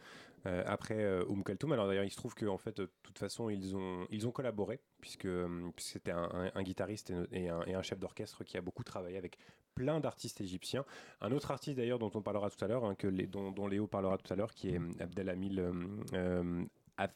euh, 0.46 0.64
après 0.66 1.00
euh, 1.04 1.24
Oum 1.28 1.44
Kaltoum. 1.44 1.70
Alors 1.72 1.86
d'ailleurs, 1.86 2.02
il 2.04 2.10
se 2.10 2.16
trouve 2.16 2.34
que 2.34 2.46
en 2.46 2.58
fait, 2.58 2.78
de 2.78 2.90
toute 3.04 3.18
façon, 3.18 3.48
ils 3.48 3.76
ont, 3.76 4.08
ils 4.10 4.26
ont 4.26 4.32
collaboré, 4.32 4.80
puisque, 5.00 5.28
puisque 5.76 5.92
c'était 5.92 6.10
un, 6.10 6.28
un- 6.32 6.50
un 6.52 6.62
guitariste 6.64 7.10
et, 7.30 7.44
et 7.44 7.48
un, 7.48 7.62
et 7.66 7.74
un 7.74 7.82
chef 7.82 8.00
d'orchestre 8.00 8.42
qui 8.42 8.56
a 8.56 8.60
beaucoup 8.60 8.82
travaillé 8.82 9.16
avec 9.18 9.38
plein 9.76 10.00
d'artistes 10.00 10.40
égyptiens. 10.40 10.84
Un 11.20 11.30
autre 11.30 11.52
artiste 11.52 11.76
d'ailleurs 11.76 12.00
dont 12.00 12.10
on 12.14 12.22
parlera 12.22 12.50
tout 12.50 12.64
à 12.64 12.66
l'heure, 12.66 12.84
hein, 12.84 12.96
que 12.96 13.06
les, 13.06 13.28
dont, 13.28 13.52
dont 13.52 13.68
Léo 13.68 13.86
parlera 13.86 14.18
tout 14.18 14.32
à 14.32 14.36
l'heure, 14.36 14.52
qui 14.52 14.70
est 14.70 14.80
Abdelhamid 15.00 15.60
euh, 15.60 15.72
euh, 16.14 16.64
Af- 16.98 17.10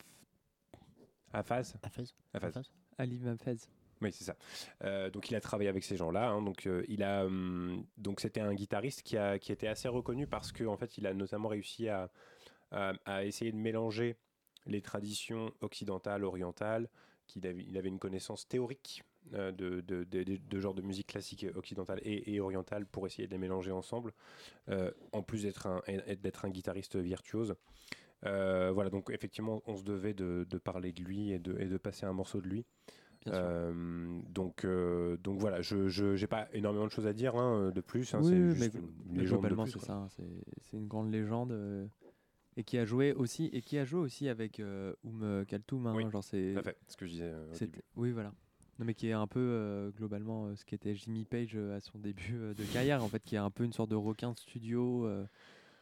Hafaz. 1.33 1.75
Hafez 1.83 2.05
Hafaz. 2.33 2.71
Ali 3.01 3.19
Mafez. 3.19 3.57
Oui, 4.03 4.13
c'est 4.13 4.25
ça. 4.25 4.37
Euh, 4.85 5.11
donc 5.11 5.31
il 5.31 5.35
a 5.37 5.41
travaillé 5.41 5.69
avec 5.69 5.85
ces 5.85 5.97
gens-là. 5.97 6.29
hein. 6.31 6.43
donc 6.43 6.67
euh, 6.67 6.85
il 6.89 7.03
a 7.03 7.25
hum, 7.27 7.85
donc 7.99 8.21
c'était 8.21 8.41
un 8.41 8.55
guitariste 8.55 9.03
qui 9.03 9.17
a 9.19 9.39
qui 9.39 9.53
était 9.53 9.67
assez 9.69 9.89
reconnu 9.89 10.27
parce 10.27 10.53
que 10.53 10.65
en 10.65 10.77
fait 10.77 10.97
il 10.99 11.07
a 11.07 11.13
notamment 11.13 11.49
réussi 11.49 11.89
à, 11.89 12.11
à, 12.71 13.25
essayer 13.25 13.53
de 13.53 13.57
mélanger 13.59 14.17
les 14.67 14.81
traditions 14.83 15.53
occidentales, 15.61 16.25
orientales. 16.25 16.89
Qu'il 17.27 17.47
avait, 17.47 17.65
il 17.69 17.79
avait 17.79 17.89
une 17.91 18.01
connaissance 18.01 18.49
théorique 18.49 19.05
euh, 19.35 19.53
de, 19.53 19.83
de, 19.83 20.03
de, 20.03 20.25
de- 20.25 20.73
de 20.75 20.83
musique 20.83 21.07
classique 21.07 21.47
occidentale 21.55 22.01
et, 22.03 22.35
et 22.35 22.41
orientale 22.41 22.87
pour 22.87 23.07
essayer 23.07 23.29
de 23.29 23.33
les 23.33 23.39
mélanger 23.39 23.71
ensemble. 23.71 24.13
euh, 24.69 24.91
en 25.13 25.23
plus 25.23 25.43
d'être 25.45 25.67
un 25.67 25.83
d'être 26.23 26.45
un 26.45 26.51
guitariste 26.51 26.97
virtuose. 26.97 27.55
Euh, 28.27 28.71
voilà, 28.73 28.91
donc 28.91 29.11
effectivement, 29.11 29.63
on 29.67 29.77
se 29.77 29.83
devait 29.83 30.15
de, 30.15 30.47
de 30.49 30.59
parler 30.59 30.93
de 30.93 31.03
lui 31.03 31.33
et 31.33 31.39
de, 31.39 31.59
et 31.59 31.67
de 31.67 31.77
passer 31.79 32.05
un 32.07 32.13
morceau 32.13 32.41
de 32.41 32.49
lui. 32.49 32.65
Euh, 33.27 34.19
donc, 34.31 34.65
euh, 34.65 35.17
donc 35.19 35.39
voilà, 35.41 35.61
je 35.61 36.19
n'ai 36.19 36.27
pas 36.27 36.49
énormément 36.55 36.87
de 36.87 36.91
choses 36.91 37.07
à 37.07 37.13
dire 37.13 37.37
hein, 37.37 37.71
de 37.71 37.81
plus. 37.81 38.15
hein, 38.15 38.21
oui, 38.23 38.31
c'est 38.31 38.35
mais 38.39 38.55
juste 38.55 38.77
glo- 38.77 38.81
une 38.81 39.13
mais 39.13 39.19
légende 39.23 39.43
de 39.43 39.49
globalement, 39.49 39.67
c'est 39.67 39.79
ça. 39.81 40.07
C'est 40.63 40.77
une 40.77 40.87
grande 40.89 41.11
légende. 41.13 41.53
euh, 41.53 41.87
et 42.57 42.65
qui 42.65 42.79
a 42.79 42.85
joué 42.85 43.13
aussi 43.13 43.49
et 43.53 43.63
qui 43.63 43.79
a 43.79 43.85
joué 43.85 44.01
aussi 44.01 44.29
avec 44.29 44.61
Oum 45.05 45.45
Kaltoum 45.47 45.87
hein, 45.87 45.95
Oui, 45.95 46.11
genre 46.11 46.25
c'est 46.25 46.53
Tout 46.55 46.59
à 46.59 46.63
fait, 46.65 46.77
ce 46.89 46.97
que 46.97 47.07
je 47.07 47.11
disais 47.13 47.33
au 47.33 47.55
c'est- 47.55 47.67
début. 47.67 47.83
oui 47.95 48.11
voilà 48.11 48.33
non 48.81 48.85
mais 48.87 48.93
qui 48.95 49.07
est 49.09 49.13
un 49.13 49.29
peu 49.29 49.93
globalement 49.97 50.55
ce 50.57 50.65
qu'était 50.65 50.95
Jimmy 50.97 51.25
Page 51.25 51.57
à 51.57 51.79
son 51.81 51.99
début 52.01 52.33
de 52.33 52.65
carrière 52.73 53.05
en 53.05 53.09
fait 53.09 53.23
qui 53.23 53.37
est 53.37 53.39
un 53.39 53.51
peu 53.51 53.63
une 53.65 53.73
sorte 53.73 53.91
de 53.91 53.95
requin 53.97 54.33
de 54.33 54.37
studio 54.39 55.07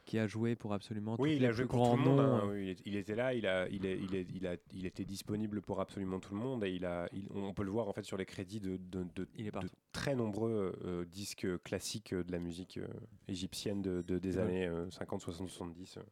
qui 0.09 0.19
a 0.19 0.27
joué 0.27 0.57
pour 0.57 0.73
absolument 0.73 1.17
Oui, 1.19 1.35
il 1.37 1.41
les 1.43 1.49
a 1.49 1.53
joué 1.53 1.67
pour 1.67 1.91
tout 1.91 1.97
le 1.97 2.03
monde. 2.03 2.19
hein, 2.21 2.49
euh. 2.49 2.53
oui, 2.53 2.77
il, 2.87 2.97
était 2.97 3.15
là, 3.15 3.35
il 3.35 3.47
a, 3.47 3.69
il, 3.69 3.85
est, 3.85 3.99
il, 4.01 4.15
est, 4.15 4.27
il, 4.35 4.47
a, 4.47 4.57
il 4.73 4.87
était 4.87 5.05
disponible 5.05 5.61
pour 5.61 5.81
absolument 5.83 6.19
tout 6.19 6.35
le 6.35 6.41
monde 6.41 6.65
et 6.65 6.73
il 6.73 6.87
a, 6.87 7.09
on 7.35 7.53
peut 7.53 7.63
le 7.63 7.71
voir 7.71 7.89
en 7.89 7.93
fait 7.93 8.05
sur 8.05 8.17
les 8.17 8.25
crédits 8.25 8.59
de, 8.61 8.79
de, 8.79 9.05
de- 9.15 9.29
Il 9.37 9.43
est 9.43 9.45
de 9.47 9.51
partout. 9.51 9.69
très 9.93 10.15
nombreux 10.17 10.75
euh, 10.85 11.05
disques 11.05 11.47
classiques 11.63 12.15
euh, 12.15 12.25
de 12.25 12.33
la 12.33 12.39
musique 12.39 12.79
euh, 12.79 12.87
égyptienne 13.29 13.83
de, 13.83 14.01
de- 14.01 14.19
des 14.19 14.37
Ouais. 14.39 14.43
années 14.45 14.67
euh, 14.67 14.91
50, 14.91 15.21
60, 15.21 15.49
70. 15.51 15.99
euh, 15.99 16.03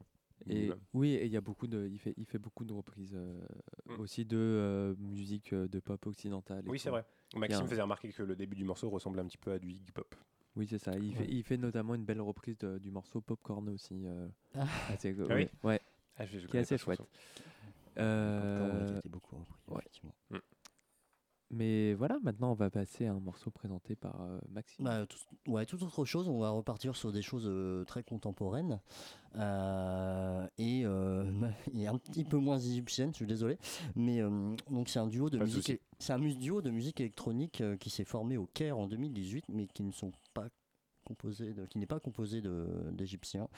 Et 0.50 0.70
oui, 0.92 1.14
et 1.14 1.24
il 1.24 1.32
y 1.32 1.36
a 1.38 1.40
beaucoup 1.40 1.66
de, 1.66 1.88
il 1.90 1.98
fait, 1.98 2.12
il 2.18 2.26
fait 2.26 2.38
beaucoup 2.38 2.66
de 2.66 2.74
reprises 2.74 3.14
euh, 3.16 3.40
Mm. 3.88 4.00
aussi 4.00 4.24
de 4.26 4.36
euh, 4.36 4.94
musique 4.98 5.54
de 5.54 5.80
pop 5.80 6.04
occidentale. 6.06 6.64
Oui, 6.66 6.78
c'est 6.78 6.90
vrai. 6.90 7.04
A 7.34 7.38
Maxime 7.38 7.64
un- 7.64 7.66
faisait 7.68 7.80
remarquer 7.82 8.10
que 8.10 8.22
le 8.22 8.36
début 8.36 8.56
du 8.56 8.64
morceau 8.64 8.90
ressemblait 8.90 9.22
un 9.22 9.26
petit 9.26 9.38
peu 9.38 9.52
à 9.52 9.58
du 9.58 9.70
hip 9.70 9.92
hop. 9.96 10.14
Oui, 10.56 10.66
c'est 10.68 10.78
ça. 10.78 10.92
Il, 10.96 11.14
fait, 11.14 11.26
il 11.28 11.42
fait 11.42 11.56
notamment 11.58 11.94
une 11.94 12.04
belle 12.04 12.20
reprise 12.20 12.56
de- 12.58 12.78
du 12.78 12.90
morceau 12.90 13.20
Popcorn 13.20 13.68
aussi. 13.68 14.06
euh, 14.06 14.26
Ah. 14.54 14.64
assez- 15.00 15.14
Ah 15.28 15.34
oui 15.34 15.48
ouais, 15.62 15.80
Ah, 16.16 16.24
je- 16.26 16.38
je 16.38 16.46
qui 16.46 16.56
est 16.56 16.60
assez 16.60 16.78
chouette. 16.78 16.98
Popcorn, 16.98 17.10
Euh, 17.98 19.00
beaucoup 19.08 19.36
repris, 19.36 19.54
ouais. 19.68 19.78
effectivement. 19.78 20.14
mais 21.50 21.94
voilà, 21.94 22.18
maintenant 22.22 22.50
on 22.50 22.54
va 22.54 22.70
passer 22.70 23.06
à 23.06 23.12
un 23.12 23.20
morceau 23.20 23.50
présenté 23.52 23.94
par 23.94 24.20
euh, 24.22 24.38
Maxime. 24.48 24.84
Bah, 24.84 25.06
tout, 25.06 25.18
ouais, 25.50 25.64
toute 25.64 25.80
autre 25.82 26.04
chose, 26.04 26.28
on 26.28 26.38
va 26.40 26.50
repartir 26.50 26.96
sur 26.96 27.12
des 27.12 27.22
choses 27.22 27.46
euh, 27.46 27.84
très 27.84 28.02
contemporaines 28.02 28.80
euh, 29.36 30.46
et, 30.58 30.82
euh, 31.74 31.78
et 31.78 31.86
un 31.86 31.98
petit 31.98 32.24
peu 32.24 32.36
moins 32.36 32.58
égyptiennes, 32.58 33.10
je 33.10 33.16
suis 33.16 33.26
désolé. 33.26 33.58
Mais 33.94 34.20
euh, 34.20 34.54
donc 34.70 34.88
c'est 34.88 34.98
un 34.98 35.06
duo 35.06 35.30
de 35.30 35.38
Pas 35.38 35.44
musique, 35.44 35.80
c'est 35.98 36.12
un 36.12 36.18
duo 36.18 36.62
de 36.62 36.70
musique 36.70 37.00
électronique 37.00 37.60
euh, 37.60 37.76
qui 37.76 37.90
s'est 37.90 38.04
formé 38.04 38.36
au 38.36 38.46
Caire 38.46 38.78
en 38.78 38.86
2018, 38.86 39.46
mais 39.48 39.66
qui 39.66 39.82
ne 39.82 39.92
sont 39.92 40.12
pas 40.34 40.48
composé 41.04 41.52
de, 41.52 41.66
qui 41.66 41.78
n'est 41.78 41.86
pas 41.86 42.00
composé 42.00 42.42
d'Égyptiens. 42.92 43.48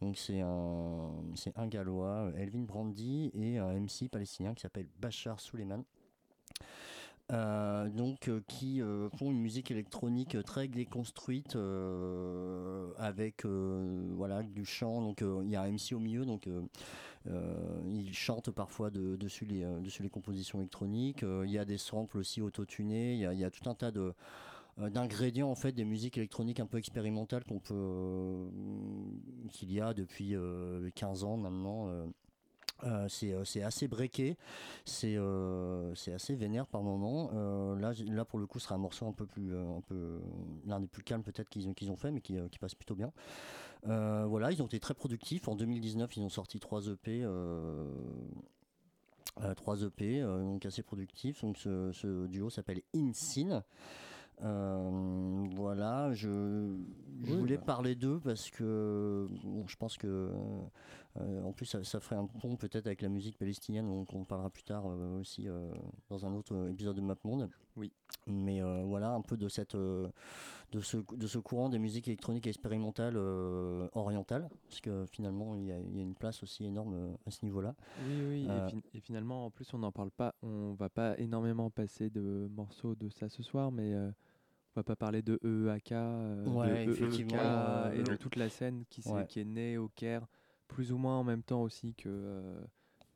Donc 0.00 0.18
c'est 0.18 0.40
un, 0.40 1.10
c'est 1.34 1.56
un 1.56 1.66
Gallois, 1.66 2.30
Elvin 2.36 2.64
Brandy, 2.64 3.30
et 3.32 3.58
un 3.58 3.80
MC 3.80 4.08
palestinien 4.10 4.54
qui 4.54 4.62
s'appelle 4.62 4.88
Bachar 5.00 5.40
Suleiman. 5.40 5.84
Euh, 7.30 7.90
donc 7.90 8.28
euh, 8.28 8.40
qui 8.48 8.80
euh, 8.80 9.10
font 9.10 9.30
une 9.30 9.40
musique 9.40 9.70
électronique 9.70 10.34
euh, 10.34 10.42
très 10.42 10.66
déconstruite 10.66 11.56
euh, 11.56 12.90
avec 12.96 13.44
euh, 13.44 14.08
voilà 14.14 14.42
du 14.42 14.64
chant 14.64 15.02
donc 15.02 15.20
euh, 15.20 15.42
il 15.44 15.50
y 15.50 15.56
a 15.56 15.60
un 15.60 15.70
MC 15.70 15.92
au 15.92 15.98
milieu 15.98 16.24
donc 16.24 16.46
euh, 16.46 16.62
euh, 16.62 16.62
il 17.86 18.12
chante 18.14 18.50
parfois 18.50 18.90
de- 18.90 19.16
dessus 19.16 19.44
les 19.44 19.62
euh, 19.64 19.80
dessus 19.80 20.02
les 20.02 20.10
compositions 20.10 20.60
électroniques 20.60 21.22
Euh, 21.22 21.44
il 21.46 21.52
y 21.52 21.58
a 21.58 21.64
des 21.64 21.78
samples 21.78 22.18
aussi 22.18 22.40
autotunés 22.40 23.14
il 23.14 23.20
y 23.20 23.26
a, 23.26 23.32
il 23.32 23.40
y 23.40 23.44
a 23.44 23.50
tout 23.50 23.68
un 23.68 23.74
tas 23.74 23.90
euh, 23.96 24.12
d'ingrédients 24.90 25.50
en 25.50 25.54
fait 25.54 25.72
des 25.72 25.84
musiques 25.84 26.18
électroniques 26.18 26.60
un 26.60 26.66
peu 26.66 26.78
expérimentales 26.78 27.44
qu'on 27.44 27.58
peut 27.60 27.74
euh, 27.74 28.48
qu'il 29.50 29.72
y 29.72 29.80
a 29.80 29.94
depuis 29.94 30.34
euh, 30.34 30.90
15 30.94 31.24
ans 31.24 31.36
maintenant 31.36 31.88
euh, 31.88 32.06
euh, 32.84 33.08
c'est 33.08 33.32
euh, 33.32 33.66
assez 33.66 33.88
breaké, 33.88 34.36
c'est 34.84 35.16
euh, 35.16 35.94
assez 36.14 36.36
vénère 36.36 36.66
par 36.66 36.82
moment. 36.82 37.30
Euh, 37.34 37.76
là, 37.76 38.24
pour 38.24 38.38
le 38.38 38.46
coup, 38.46 38.60
ce 38.60 38.66
sera 38.66 38.76
un 38.76 38.78
morceau 38.78 39.06
un 39.06 39.12
peu 39.12 39.26
plus, 39.26 39.52
euh, 39.52 39.64
un 39.64 39.80
l'un 40.64 40.78
des 40.80 40.86
plus 40.86 41.02
calmes 41.02 41.22
peut-être 41.24 41.48
qu'ils 41.48 41.68
ont, 41.68 41.96
fait, 41.96 42.12
mais 42.12 42.22
euh, 42.30 42.48
qui 42.48 42.58
passe 42.58 42.74
plutôt 42.76 42.94
bien. 42.94 43.12
Euh, 43.86 44.24
voilà, 44.26 44.50
ils 44.52 44.62
ont 44.62 44.66
été 44.66 44.80
très 44.80 44.94
productifs. 44.94 45.48
En 45.48 45.54
2019, 45.54 46.16
ils 46.16 46.22
ont 46.22 46.28
sorti 46.28 46.58
trois 46.60 46.86
EP. 46.88 47.22
Euh, 47.22 47.90
euh, 49.42 49.54
trois 49.54 49.82
EP, 49.82 50.20
donc 50.22 50.66
assez 50.66 50.82
productifs. 50.82 51.42
Donc 51.42 51.56
ce, 51.58 51.92
ce 51.92 52.26
duo 52.26 52.50
s'appelle 52.50 52.82
InSyn. 52.94 53.62
Euh, 54.42 55.46
voilà, 55.54 56.12
je, 56.12 56.28
je 57.22 57.32
Oui, 57.32 57.38
voulais 57.38 57.56
bah. 57.56 57.64
parler 57.66 57.94
d'eux 57.96 58.20
parce 58.22 58.50
que 58.50 59.26
bon, 59.44 59.66
je 59.66 59.76
pense 59.76 59.96
que 59.96 60.30
en 61.44 61.52
plus 61.52 61.66
ça, 61.66 61.82
ça 61.84 62.00
ferait 62.00 62.16
un 62.16 62.26
pont 62.26 62.56
peut-être 62.56 62.86
avec 62.86 63.02
la 63.02 63.08
musique 63.08 63.36
palestinienne, 63.38 63.86
donc 63.88 64.12
on 64.14 64.24
parlera 64.24 64.50
plus 64.50 64.62
tard 64.64 64.84
euh, 64.86 65.20
aussi 65.20 65.48
euh, 65.48 65.70
dans 66.08 66.24
un 66.26 66.34
autre 66.34 66.54
euh, 66.54 66.70
épisode 66.70 66.96
de 66.96 67.00
MapMonde. 67.00 67.48
Oui. 67.76 67.92
Mais 68.26 68.60
euh, 68.62 68.82
voilà 68.84 69.10
un 69.12 69.20
peu 69.22 69.36
de 69.36 69.48
cette 69.48 69.74
euh, 69.74 70.08
de 70.72 70.80
ce 70.80 70.98
de 71.16 71.26
ce 71.26 71.38
courant 71.38 71.68
des 71.68 71.78
musiques 71.78 72.08
électroniques 72.08 72.46
expérimentales 72.46 73.14
euh, 73.16 73.88
orientales, 73.92 74.48
parce 74.68 74.80
que 74.80 75.06
finalement 75.06 75.54
il 75.54 75.64
y, 75.64 75.72
a, 75.72 75.78
il 75.78 75.96
y 75.96 76.00
a 76.00 76.02
une 76.02 76.14
place 76.14 76.42
aussi 76.42 76.64
énorme 76.66 76.94
euh, 76.94 77.12
à 77.26 77.30
ce 77.30 77.44
niveau-là. 77.44 77.74
Oui, 78.06 78.14
oui, 78.28 78.44
et 78.46 78.50
Euh, 78.50 78.68
fin- 78.68 78.80
et, 78.94 79.00
finalement, 79.00 79.46
en 79.46 79.50
plus, 79.50 79.72
on 79.74 79.78
n'en 79.78 79.92
parle 79.92 80.10
pas, 80.10 80.34
on 80.42 80.74
va 80.74 80.88
pas 80.90 81.18
énormément 81.18 81.70
passer 81.70 82.10
de 82.10 82.48
morceaux 82.54 82.94
de 82.94 83.08
ça 83.08 83.28
ce 83.28 83.42
soir, 83.42 83.70
mais 83.72 83.94
euh, 83.94 84.08
on 84.76 84.80
va 84.80 84.84
pas 84.84 84.96
parler 84.96 85.22
de 85.22 85.38
EEAK, 85.42 85.92
euh, 85.92 86.44
Ouais, 86.46 86.84
de 86.86 86.92
EEK 86.92 87.32
euh, 87.34 87.92
et 87.92 88.02
de 88.02 88.14
toute 88.16 88.36
la 88.36 88.48
scène 88.48 88.84
qui, 88.90 89.02
Ouais. 89.08 89.26
qui 89.26 89.40
est 89.40 89.44
née 89.44 89.78
au 89.78 89.88
Caire, 89.88 90.26
plus 90.68 90.92
ou 90.92 90.98
moins 90.98 91.18
en 91.18 91.24
même 91.24 91.42
temps 91.42 91.62
aussi 91.62 91.94
que 91.94 92.08
euh, 92.08 92.60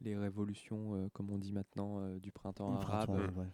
les 0.00 0.16
révolutions, 0.16 0.94
euh, 0.94 1.08
comme 1.12 1.30
on 1.30 1.38
dit 1.38 1.52
maintenant, 1.52 2.00
euh, 2.00 2.18
du 2.18 2.32
printemps 2.32 2.74
arabe. 2.74 3.06
Printemps, 3.06 3.38
ouais. 3.38 3.46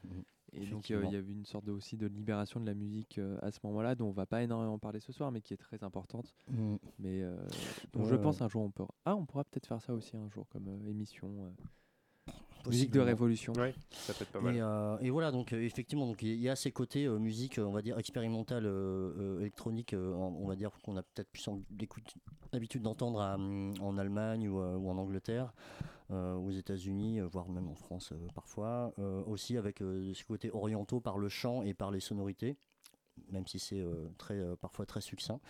Et 0.54 0.64
donc, 0.64 0.88
il 0.88 0.94
y 0.94 0.96
a 0.96 1.18
eu 1.18 1.30
une 1.30 1.44
sorte 1.44 1.66
de, 1.66 1.72
aussi 1.72 1.98
de 1.98 2.06
libération 2.06 2.58
de 2.58 2.64
la 2.64 2.72
musique 2.72 3.20
à 3.42 3.50
ce 3.50 3.58
moment-là, 3.64 3.94
dont 3.94 4.06
on 4.06 4.12
va 4.12 4.24
pas 4.24 4.42
énormément 4.42 4.78
parler 4.78 4.98
ce 4.98 5.12
soir, 5.12 5.30
mais 5.30 5.42
qui 5.42 5.52
est 5.52 5.58
très 5.58 5.84
importante. 5.84 6.34
Mm. 6.50 6.76
Mais 6.98 7.22
Ouais, 7.22 8.08
je 8.08 8.14
pense 8.14 8.40
un 8.40 8.48
jour 8.48 8.62
on 8.62 8.70
peut. 8.70 8.86
Ah, 9.04 9.14
on 9.14 9.26
pourra 9.26 9.44
peut-être 9.44 9.66
faire 9.66 9.82
ça 9.82 9.92
aussi 9.92 10.16
un 10.16 10.30
jour 10.30 10.48
comme 10.48 10.66
émission. 10.86 11.52
Musique 12.66 12.90
de 12.90 13.00
révolution. 13.00 13.52
Ouais, 13.54 13.74
ça 13.90 14.14
peut 14.14 14.24
être 14.24 14.32
pas 14.32 14.40
mal. 14.40 14.56
Et, 14.56 14.60
euh, 14.60 14.98
et 15.00 15.10
voilà, 15.10 15.30
donc 15.30 15.52
euh, 15.52 15.62
effectivement, 15.62 16.06
donc 16.06 16.22
il 16.22 16.34
y 16.34 16.48
a 16.48 16.56
ces 16.56 16.72
côtés 16.72 17.06
euh, 17.06 17.18
musique, 17.18 17.58
on 17.58 17.70
va 17.70 17.82
dire 17.82 17.98
expérimentale, 17.98 18.66
euh, 18.66 19.12
euh, 19.18 19.40
électronique, 19.40 19.92
euh, 19.92 20.12
on 20.12 20.46
va 20.46 20.56
dire 20.56 20.70
qu'on 20.82 20.96
a 20.96 21.02
peut-être 21.02 21.30
plus 21.30 21.48
l'habitude 22.52 22.82
d'entendre 22.82 23.20
en 23.20 23.98
Allemagne 23.98 24.48
ou, 24.48 24.60
euh, 24.60 24.76
ou 24.76 24.90
en 24.90 24.98
Angleterre, 24.98 25.52
euh, 26.10 26.34
aux 26.34 26.50
États-Unis, 26.50 27.20
euh, 27.20 27.26
voire 27.26 27.48
même 27.48 27.68
en 27.68 27.74
France 27.74 28.12
euh, 28.12 28.28
parfois. 28.34 28.92
Euh, 28.98 29.22
aussi 29.24 29.56
avec 29.56 29.82
euh, 29.82 30.12
ce 30.14 30.24
côté 30.24 30.50
orientaux 30.52 31.00
par 31.00 31.18
le 31.18 31.28
chant 31.28 31.62
et 31.62 31.74
par 31.74 31.90
les 31.90 32.00
sonorités, 32.00 32.56
même 33.30 33.46
si 33.46 33.58
c'est 33.58 33.80
euh, 33.80 34.08
très 34.16 34.38
euh, 34.38 34.56
parfois 34.56 34.86
très 34.86 35.00
succinct. 35.00 35.40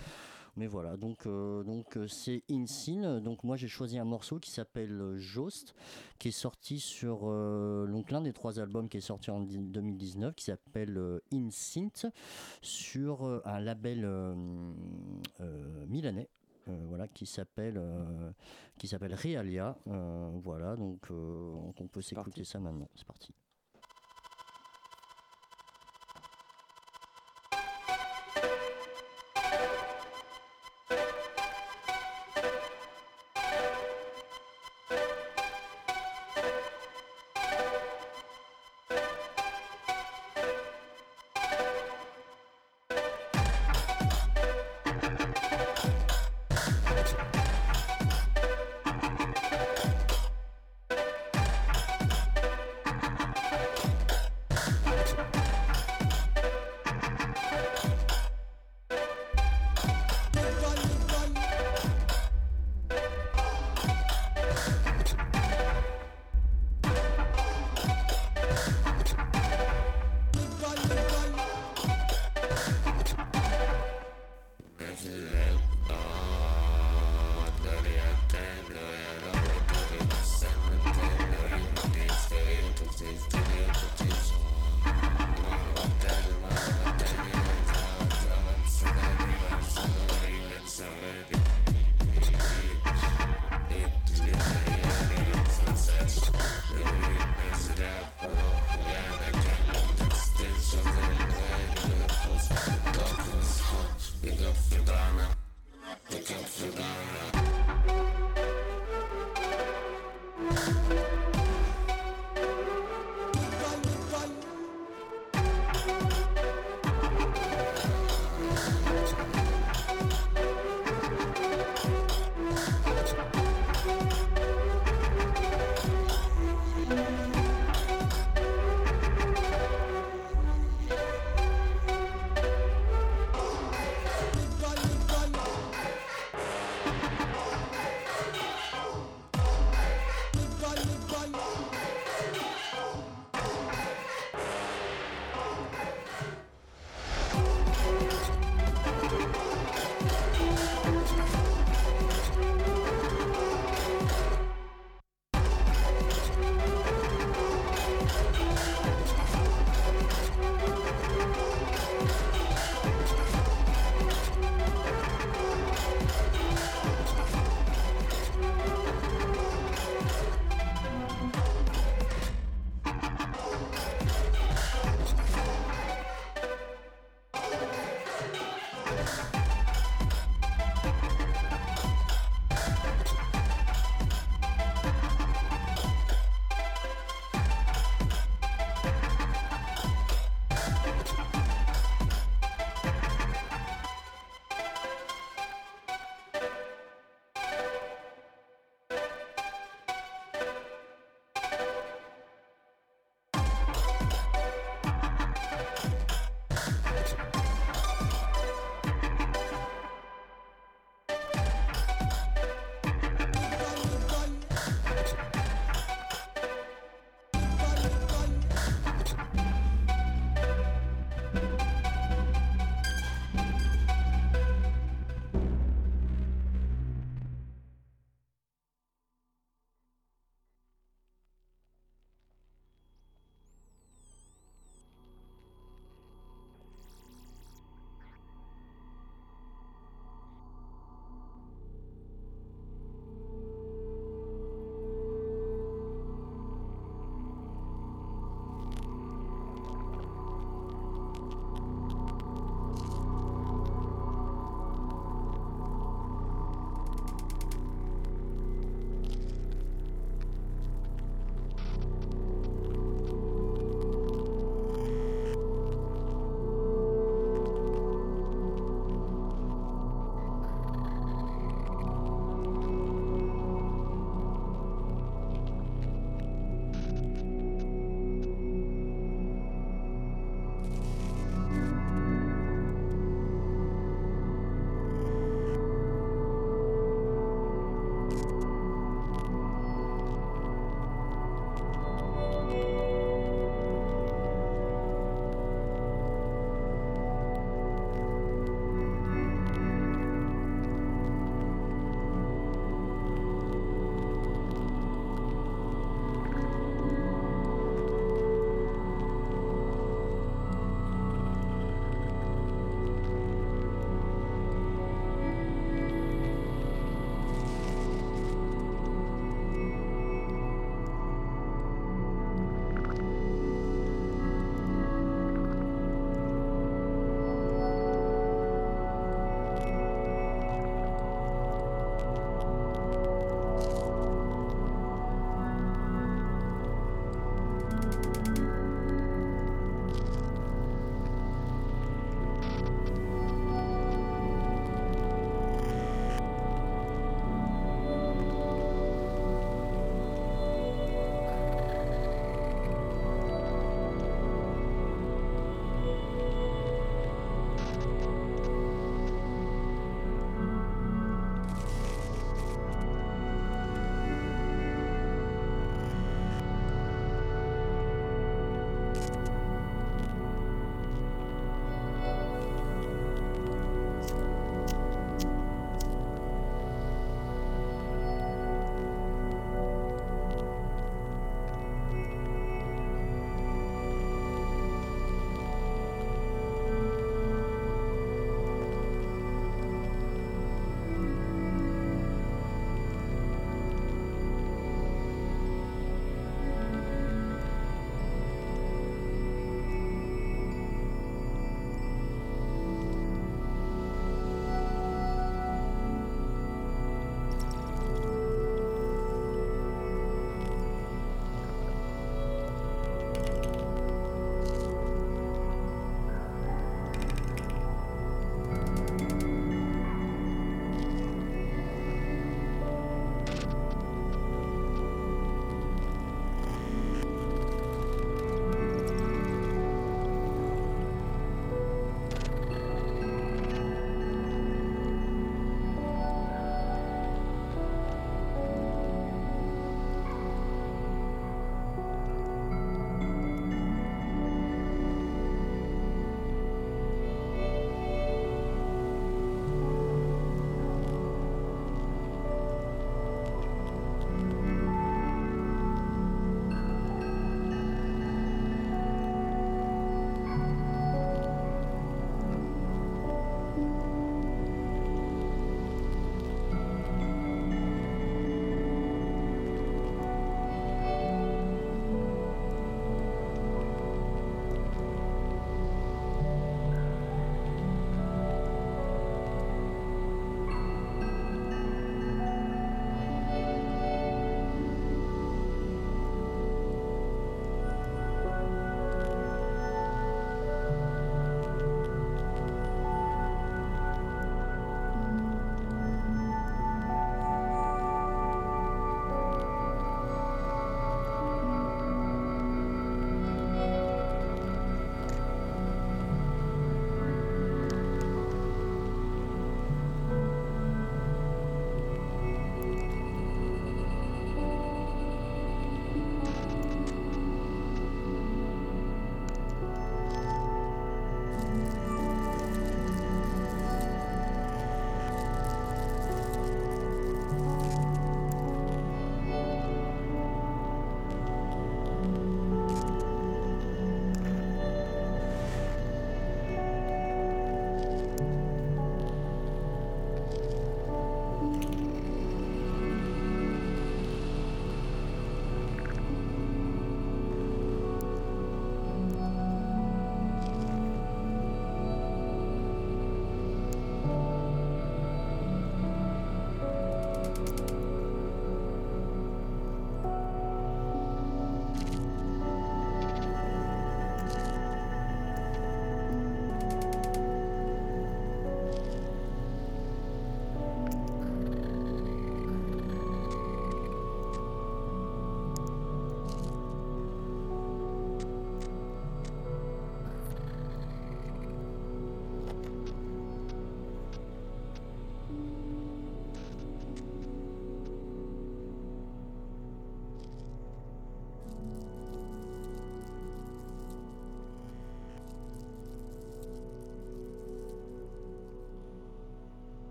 Mais 0.59 0.67
voilà, 0.67 0.97
donc 0.97 1.25
euh, 1.27 1.63
donc 1.63 1.97
euh, 1.97 2.09
c'est 2.09 2.43
InSyn. 2.51 3.21
Donc 3.21 3.45
moi 3.45 3.57
j'ai 3.57 3.69
choisi 3.69 3.97
un 3.97 4.05
morceau 4.05 4.41
qui 4.41 4.51
s'appelle 4.51 5.01
euh, 5.01 5.17
Jost, 5.17 5.73
qui 6.19 6.29
est 6.29 6.33
sorti 6.33 6.81
sur 6.81 7.21
euh, 7.31 7.87
donc 7.87 8.11
l'un 8.11 8.21
des 8.21 8.33
trois 8.33 8.59
albums 8.59 8.89
qui 8.89 8.97
est 8.97 9.01
sorti 9.01 9.31
en 9.31 9.41
di- 9.41 9.57
2019, 9.57 10.35
qui 10.35 10.45
s'appelle 10.47 11.21
InSynth, 11.33 12.07
sur 12.61 13.41
un 13.45 13.61
label 13.61 14.05
milanais. 15.87 16.29
euh, 16.69 16.85
voilà, 16.89 17.07
qui 17.09 17.25
s'appelle 17.25 17.77
euh, 17.79 18.31
qui 18.79 18.89
s'appelle 18.89 19.15
Realia. 19.15 19.77
Euh, 19.87 20.29
voilà, 20.43 20.75
donc 20.75 21.07
on 21.11 21.87
peut 21.87 22.03
s'écouter 22.03 22.43
ça 22.45 22.59
maintenant. 22.59 22.89
C'est 22.97 23.07
parti. 23.07 23.33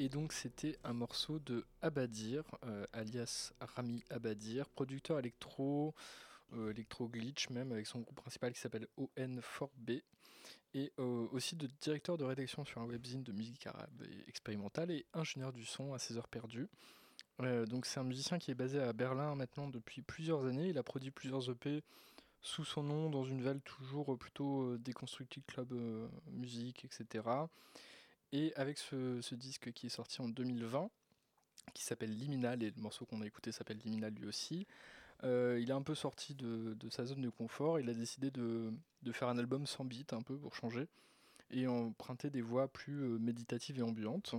Et 0.00 0.08
donc 0.08 0.32
c'était 0.32 0.78
un 0.84 0.92
morceau 0.92 1.40
de 1.40 1.66
Abadir, 1.82 2.44
euh, 2.64 2.86
alias 2.92 3.52
Rami 3.60 4.04
Abadir, 4.10 4.68
producteur 4.68 5.18
électro, 5.18 5.92
euh, 6.52 6.70
électro 6.70 7.08
glitch 7.08 7.50
même, 7.50 7.72
avec 7.72 7.88
son 7.88 8.02
groupe 8.02 8.14
principal 8.14 8.52
qui 8.52 8.60
s'appelle 8.60 8.86
ON4B, 8.96 10.02
et 10.74 10.92
euh, 11.00 11.26
aussi 11.32 11.56
de 11.56 11.68
directeur 11.80 12.16
de 12.16 12.22
rédaction 12.22 12.64
sur 12.64 12.80
un 12.80 12.86
webzine 12.86 13.24
de 13.24 13.32
musique 13.32 13.66
arabe 13.66 14.04
et 14.04 14.28
expérimentale 14.28 14.92
et 14.92 15.04
ingénieur 15.14 15.52
du 15.52 15.64
son 15.64 15.92
à 15.94 15.98
ses 15.98 16.16
heures 16.16 16.28
perdues. 16.28 16.68
Donc 17.40 17.86
c'est 17.86 18.00
un 18.00 18.04
musicien 18.04 18.38
qui 18.38 18.50
est 18.50 18.56
basé 18.56 18.80
à 18.80 18.92
Berlin 18.92 19.36
maintenant 19.36 19.68
depuis 19.68 20.02
plusieurs 20.02 20.44
années. 20.44 20.68
Il 20.68 20.78
a 20.78 20.82
produit 20.82 21.12
plusieurs 21.12 21.48
EP 21.50 21.84
sous 22.40 22.64
son 22.64 22.82
nom 22.82 23.10
dans 23.10 23.24
une 23.24 23.42
veille 23.42 23.60
toujours 23.60 24.18
plutôt 24.18 24.76
déconstructive 24.78 25.44
club 25.44 25.72
musique, 26.32 26.84
etc. 26.84 27.22
Et 28.32 28.52
avec 28.56 28.78
ce, 28.78 29.34
disque 29.34 29.72
qui 29.72 29.86
est 29.86 29.90
sorti 29.90 30.20
en 30.20 30.28
2020, 30.28 30.90
qui 31.74 31.84
s'appelle 31.84 32.16
Liminal, 32.16 32.62
et 32.62 32.70
le 32.70 32.82
morceau 32.82 33.06
qu'on 33.06 33.22
a 33.22 33.26
écouté 33.26 33.52
s'appelle 33.52 33.78
Liminal 33.78 34.12
lui 34.12 34.26
aussi, 34.26 34.66
euh, 35.24 35.58
il 35.60 35.70
est 35.70 35.74
un 35.74 35.82
peu 35.82 35.94
sorti 35.94 36.34
de, 36.34 36.76
sa 36.90 37.06
zone 37.06 37.22
de 37.22 37.30
confort. 37.30 37.80
Il 37.80 37.88
a 37.88 37.94
décidé 37.94 38.30
de, 38.30 38.72
faire 39.12 39.28
un 39.28 39.38
album 39.38 39.66
sans 39.66 39.84
beat 39.84 40.12
un 40.12 40.22
peu 40.22 40.36
pour 40.36 40.54
changer 40.54 40.88
et 41.50 41.66
emprunter 41.66 42.28
des 42.28 42.42
voix 42.42 42.68
plus 42.68 43.00
euh, 43.00 43.18
méditatives 43.18 43.78
et 43.78 43.82
ambiantes. 43.82 44.34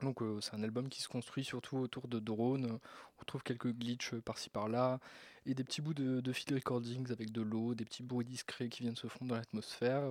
Donc 0.00 0.20
euh, 0.20 0.40
c'est 0.40 0.54
un 0.54 0.62
album 0.62 0.88
qui 0.88 1.00
se 1.00 1.08
construit 1.08 1.44
surtout 1.44 1.76
autour 1.78 2.08
de 2.08 2.18
drones. 2.18 2.78
On 3.16 3.20
retrouve 3.20 3.44
quelques 3.44 3.72
glitches 3.72 4.16
par-ci 4.16 4.50
par-là 4.50 4.98
et 5.46 5.54
des 5.54 5.62
petits 5.62 5.80
bouts 5.80 5.94
de, 5.94 6.20
de 6.20 6.32
field 6.32 6.54
recordings 6.54 7.12
avec 7.12 7.30
de 7.30 7.42
l'eau, 7.42 7.74
des 7.74 7.84
petits 7.84 8.02
bruits 8.02 8.26
discrets 8.26 8.68
qui 8.68 8.82
viennent 8.82 8.96
se 8.96 9.06
fondre 9.06 9.30
dans 9.30 9.36
l'atmosphère, 9.36 10.10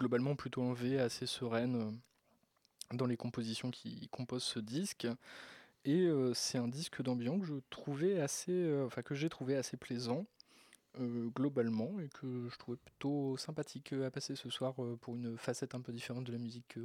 globalement 0.00 0.34
plutôt 0.34 0.62
enlevée, 0.62 0.98
assez 0.98 1.26
sereine 1.26 1.76
euh, 1.76 2.96
dans 2.96 3.04
les 3.04 3.18
compositions 3.18 3.70
qui 3.70 4.08
composent 4.08 4.44
ce 4.44 4.58
disque. 4.58 5.06
Et 5.84 6.06
euh, 6.06 6.32
c'est 6.32 6.56
un 6.56 6.68
disque 6.68 7.02
d'ambiance 7.02 7.40
que 7.40 7.46
je 7.46 7.54
trouvais 7.68 8.18
assez, 8.18 8.52
euh, 8.52 8.86
enfin 8.86 9.02
que 9.02 9.14
j'ai 9.14 9.28
trouvé 9.28 9.56
assez 9.56 9.76
plaisant 9.76 10.26
globalement 11.36 12.00
et 12.00 12.08
que 12.08 12.48
je 12.50 12.56
trouvais 12.58 12.76
plutôt 12.76 13.36
sympathique 13.36 13.92
à 13.92 14.10
passer 14.10 14.34
ce 14.34 14.50
soir 14.50 14.74
pour 15.00 15.14
une 15.14 15.38
facette 15.38 15.76
un 15.76 15.80
peu 15.80 15.92
différente 15.92 16.24
de 16.24 16.32
la 16.32 16.38
musique 16.38 16.76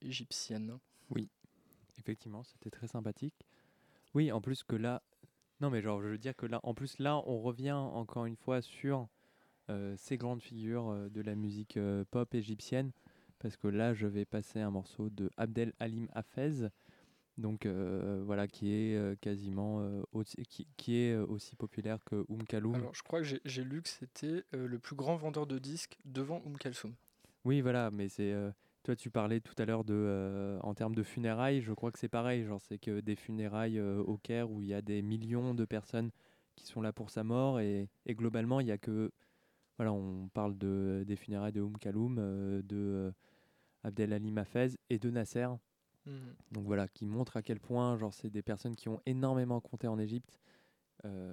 égyptienne. 0.00 0.78
Oui, 1.10 1.28
effectivement, 1.98 2.42
c'était 2.42 2.70
très 2.70 2.86
sympathique. 2.86 3.34
Oui, 4.14 4.32
en 4.32 4.40
plus 4.40 4.64
que 4.64 4.76
là, 4.76 5.02
non 5.60 5.68
mais 5.68 5.82
genre 5.82 6.00
je 6.00 6.08
veux 6.08 6.16
dire 6.16 6.34
que 6.34 6.46
là, 6.46 6.58
en 6.62 6.72
plus 6.72 6.98
là, 6.98 7.18
on 7.26 7.42
revient 7.42 7.72
encore 7.72 8.24
une 8.24 8.36
fois 8.36 8.62
sur 8.62 9.10
ces 9.96 10.16
grandes 10.16 10.42
figures 10.42 10.88
euh, 10.88 11.08
de 11.08 11.20
la 11.20 11.34
musique 11.34 11.76
euh, 11.76 12.04
pop 12.10 12.34
égyptienne, 12.34 12.90
parce 13.38 13.56
que 13.56 13.68
là, 13.68 13.94
je 13.94 14.06
vais 14.06 14.24
passer 14.24 14.60
un 14.60 14.70
morceau 14.70 15.10
de 15.10 15.30
Abdel 15.36 15.72
Halim 15.80 16.08
Hafez, 16.12 16.68
donc 17.38 17.64
euh, 17.64 18.22
voilà, 18.26 18.46
qui 18.46 18.72
est 18.72 18.96
euh, 18.96 19.14
quasiment 19.20 19.80
euh, 19.80 20.02
aussi, 20.12 20.36
qui, 20.48 20.66
qui 20.76 20.96
est 20.98 21.12
euh, 21.14 21.24
aussi 21.26 21.56
populaire 21.56 21.98
que 22.04 22.24
Oum 22.28 22.44
Kaloum. 22.44 22.74
Alors 22.74 22.94
je 22.94 23.02
crois 23.02 23.20
que 23.22 23.26
j'ai- 23.44 23.64
lu 23.64 23.80
que 23.82 23.88
c'était 23.88 24.44
euh, 24.54 24.66
le 24.66 24.78
plus 24.78 24.96
grand 24.96 25.16
vendeur 25.16 25.46
de 25.46 25.58
disques 25.58 25.98
devant 26.04 26.42
Oum 26.44 26.58
Kalsoum. 26.58 26.94
Oui, 27.44 27.62
voilà, 27.62 27.90
mais 27.90 28.08
c'est. 28.08 28.32
euh, 28.32 28.50
toi, 28.82 28.94
tu 28.96 29.10
parlais 29.10 29.40
tout 29.40 29.54
à 29.56 29.64
l'heure 29.64 29.84
de. 29.84 29.94
euh, 29.94 30.58
en 30.62 30.74
termes 30.74 30.94
de 30.94 31.02
funérailles, 31.02 31.62
je 31.62 31.72
crois 31.72 31.90
que 31.92 31.98
c'est 31.98 32.08
pareil. 32.08 32.44
Genre, 32.44 32.60
c'est 32.60 32.78
que 32.78 33.00
des 33.00 33.16
funérailles 33.16 33.78
euh, 33.78 34.02
au 34.02 34.18
Caire 34.18 34.50
où 34.50 34.60
il 34.60 34.68
y 34.68 34.74
a 34.74 34.82
des 34.82 35.00
millions 35.00 35.54
de 35.54 35.64
personnes 35.64 36.10
qui 36.56 36.66
sont 36.66 36.82
là 36.82 36.92
pour 36.92 37.08
sa 37.10 37.24
mort 37.24 37.60
et, 37.60 37.88
et 38.04 38.14
globalement, 38.14 38.60
il 38.60 38.66
y 38.66 38.72
a 38.72 38.78
que. 38.78 39.10
Voilà, 39.80 39.94
on 39.94 40.28
parle 40.34 40.58
de, 40.58 41.04
des 41.06 41.16
funérailles 41.16 41.54
de 41.54 41.62
Oum 41.62 41.78
Kaloum, 41.78 42.18
euh, 42.18 42.60
de 42.60 42.76
euh, 42.76 43.12
Abdel 43.82 44.12
Ali 44.12 44.30
Mafez 44.30 44.76
et 44.90 44.98
de 44.98 45.08
Nasser. 45.08 45.46
Mhm. 46.04 46.34
Donc 46.52 46.66
voilà, 46.66 46.86
qui 46.86 47.06
montre 47.06 47.38
à 47.38 47.42
quel 47.42 47.60
point, 47.60 47.96
genre, 47.96 48.12
c'est 48.12 48.28
des 48.28 48.42
personnes 48.42 48.76
qui 48.76 48.90
ont 48.90 49.00
énormément 49.06 49.58
compté 49.62 49.88
en 49.88 49.98
Égypte, 49.98 50.38
euh, 51.06 51.32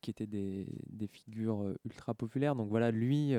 qui 0.00 0.10
étaient 0.10 0.26
des, 0.26 0.66
des 0.88 1.08
figures 1.08 1.62
euh, 1.62 1.76
ultra 1.84 2.14
populaires. 2.14 2.56
Donc 2.56 2.70
voilà, 2.70 2.90
lui, 2.90 3.34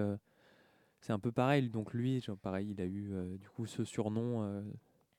c'est 1.01 1.11
un 1.13 1.19
peu 1.19 1.31
pareil. 1.31 1.67
Donc 1.71 1.95
lui, 1.95 2.21
genre, 2.21 2.37
pareil, 2.37 2.69
il 2.69 2.79
a 2.79 2.85
eu 2.85 3.39
du 3.39 3.49
coup 3.49 3.65
ce 3.65 3.83
surnom. 3.83 4.63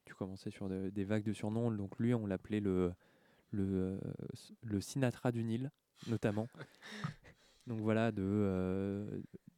tu 0.05 0.15
commençais 0.15 0.51
sur 0.53 0.69
de- 0.69 0.91
des 0.91 1.03
vagues 1.03 1.25
de 1.25 1.33
surnoms. 1.33 1.73
Donc 1.73 1.99
lui, 1.99 2.15
on 2.15 2.29
l'appelait 2.29 2.61
le, 2.61 2.93
le 3.51 4.81
Sinatra 4.81 5.33
du 5.33 5.43
Nil, 5.43 5.73
notamment. 6.07 6.47
Donc 7.69 7.81
voilà, 7.81 8.11
de, 8.13 8.23
euh, 8.25 9.07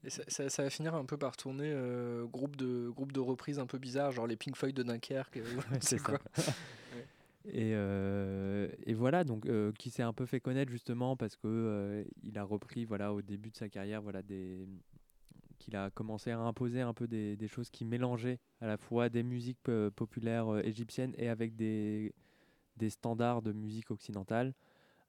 Et 0.04 0.10
ça, 0.10 0.22
ça- 0.28 0.48
ça 0.50 0.62
va 0.64 0.70
finir 0.70 0.94
un 0.94 1.04
peu 1.04 1.16
par 1.16 1.36
tourner 1.36 1.70
euh, 1.72 2.26
groupe, 2.26 2.56
de, 2.56 2.88
groupe 2.90 3.12
de 3.12 3.20
reprises 3.20 3.58
un 3.58 3.66
peu 3.66 3.78
bizarres, 3.78 4.10
genre 4.12 4.26
les 4.26 4.36
Pink 4.36 4.56
Floyd 4.56 4.74
de 4.74 4.82
Dunkerque. 4.82 5.36
euh, 5.38 5.56
Ouais, 5.56 5.78
c'est 5.80 6.02
quoi. 6.02 6.18
Et, 7.46 7.72
euh, 7.74 8.68
et 8.84 8.92
voilà, 8.92 9.24
donc 9.24 9.46
euh, 9.46 9.72
qui 9.78 9.88
s'est 9.88 10.02
un 10.02 10.12
peu 10.12 10.26
fait 10.26 10.40
connaître 10.40 10.70
justement 10.70 11.16
parce 11.16 11.36
que 11.36 11.46
euh, 11.48 12.04
il 12.22 12.36
a 12.36 12.44
repris 12.44 12.84
voilà 12.84 13.14
au 13.14 13.22
début 13.22 13.50
de 13.50 13.56
sa 13.56 13.70
carrière 13.70 14.02
voilà 14.02 14.20
des 14.22 14.66
qu'il 15.58 15.74
a 15.74 15.88
commencé 15.90 16.30
à 16.32 16.38
imposer 16.38 16.82
un 16.82 16.92
peu 16.92 17.06
des, 17.08 17.36
des 17.36 17.48
choses 17.48 17.70
qui 17.70 17.86
mélangeaient 17.86 18.38
à 18.60 18.66
la 18.66 18.76
fois 18.76 19.08
des 19.08 19.22
musiques 19.22 19.70
populaires 19.96 20.58
égyptiennes 20.66 21.14
et 21.16 21.28
avec 21.30 21.56
des 21.56 22.12
des 22.76 22.90
standards 22.90 23.40
de 23.40 23.52
musique 23.52 23.90
occidentale 23.90 24.52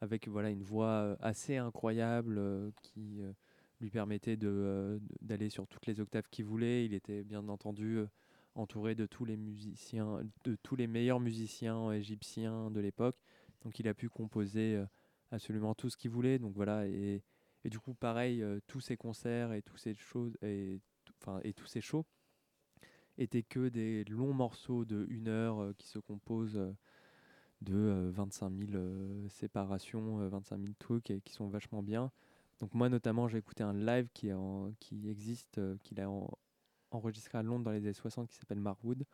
avec 0.02 0.28
voilà 0.28 0.50
une 0.50 0.64
voix 0.64 0.88
euh, 0.88 1.16
assez 1.22 1.58
incroyable 1.58 2.38
euh, 2.40 2.72
qui 2.82 3.22
euh, 3.22 3.32
lui 3.80 3.92
permettait 3.92 4.36
d'aller 4.36 5.50
sur 5.50 5.68
toutes 5.68 5.86
les 5.86 6.00
octaves 6.00 6.28
qu'il 6.30 6.46
voulait. 6.46 6.86
Il 6.86 6.94
était 6.94 7.24
bien 7.24 7.48
entendu 7.48 8.00
entouré 8.54 8.94
de 8.94 9.08
tous 9.08 9.26
les 9.26 9.38
musiciens, 9.38 10.22
de 10.44 10.56
tous 10.62 10.76
les 10.76 10.86
meilleurs 10.86 11.20
musiciens 11.20 11.92
égyptiens 11.92 12.70
de 12.70 12.80
l'époque. 12.80 13.18
Donc 13.64 13.80
il 13.80 13.88
a 13.88 13.96
pu 13.96 14.08
composer 14.08 14.80
absolument 15.32 15.74
tout 15.74 15.90
ce 15.90 15.98
qu'il 15.98 16.12
voulait. 16.12 16.38
Donc 16.38 16.54
voilà 16.54 16.88
et, 16.88 17.24
et 17.64 17.70
du 17.72 17.80
coup 17.80 17.96
pareil, 17.96 18.46
tous 18.68 18.82
ces 18.82 18.98
concerts 18.98 19.52
et 19.52 19.64
tous 19.64 19.78
ces 19.78 19.96
choses 19.96 20.38
et 20.44 20.80
enfin 21.20 21.40
et 21.44 21.54
tous 21.54 21.66
ces 21.66 21.82
shows 21.82 22.06
étaient 23.18 23.42
que 23.42 23.68
des 23.68 24.04
longs 24.04 24.34
morceaux 24.34 24.86
de 24.86 25.08
une 25.10 25.28
heure 25.28 25.74
qui 25.80 25.88
se 25.88 25.98
composent 25.98 26.72
de 27.62 27.76
euh, 27.76 28.12
25 28.12 28.52
000 28.52 28.72
euh, 28.76 29.30
séparations, 29.30 30.20
euh, 30.22 30.30
25 30.30 30.60
000 30.60 30.74
trucs 30.80 31.14
qui 31.24 31.34
sont 31.34 31.48
vachement 31.48 31.84
bien. 31.84 32.12
Donc 32.60 32.74
moi 32.74 32.90
notamment 32.90 33.28
j'ai 33.28 33.38
écouté 33.40 33.64
un 33.64 33.74
live 33.74 34.10
qui, 34.14 34.30
qui 34.80 35.10
existe, 35.10 35.58
euh, 35.58 35.78
qu'il 35.84 36.00
a 36.00 36.10
en- 36.10 36.30
enregistré 36.92 37.38
à 37.38 37.44
Londres 37.44 37.66
dans 37.66 37.72
les 37.72 37.80
années 37.80 37.94
60 37.94 38.28
qui 38.30 38.36
s'appelle 38.36 38.60
Marwood, 38.60 39.06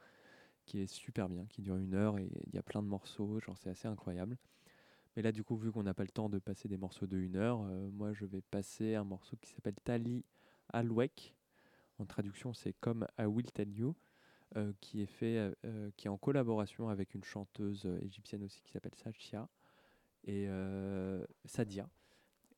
qui 0.66 0.80
est 0.82 0.88
super 0.88 1.30
bien, 1.30 1.46
qui 1.48 1.62
dure 1.62 1.78
une 1.78 1.94
heure 1.96 2.18
et 2.20 2.30
il 2.48 2.56
y 2.56 2.58
a 2.60 2.64
plein 2.64 2.84
de 2.84 2.88
morceaux, 2.88 3.40
genre 3.40 3.58
c'est 3.58 3.70
assez 3.70 3.88
incroyable. 3.88 4.38
Mais 5.16 5.22
là 5.24 5.32
du 5.32 5.44
coup 5.44 5.58
vu 5.58 5.72
qu'on 5.72 5.84
n'a 5.84 5.94
pas 5.94 6.04
le 6.04 6.10
temps 6.12 6.30
de 6.30 6.40
passer 6.40 6.68
des 6.70 6.78
morceaux 6.78 7.08
de 7.08 7.18
une 7.18 7.36
heure, 7.38 7.62
euh, 7.64 7.90
moi 7.92 8.14
je 8.14 8.26
vais 8.26 8.42
passer 8.42 8.96
un 8.96 9.04
morceau 9.04 9.38
qui 9.42 9.50
s'appelle 9.52 9.76
Tali 9.84 10.24
Alwek. 10.70 11.36
En 12.00 12.06
traduction 12.06 12.54
c'est 12.54 12.74
comme 12.74 13.08
I 13.20 13.26
Will 13.26 13.52
Tell 13.52 13.72
You. 13.72 13.96
Euh, 14.56 14.72
qui 14.80 15.02
est 15.02 15.08
fait, 15.08 15.38
euh, 15.38 15.52
euh, 15.66 15.92
qui 15.98 16.08
est 16.08 16.10
en 16.10 16.18
collaboration 16.18 16.88
avec 16.88 17.14
une 17.14 17.24
chanteuse 17.24 17.86
égyptienne 18.02 18.44
aussi 18.44 18.62
qui 18.62 18.72
s'appelle 18.72 18.96
Sachia 18.96 19.50
et 20.24 20.48
Sadia. 21.46 21.90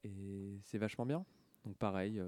Et 0.04 0.60
c'est 0.64 0.78
vachement 0.78 1.06
bien. 1.06 1.26
Donc 1.66 1.78
pareil. 1.78 2.22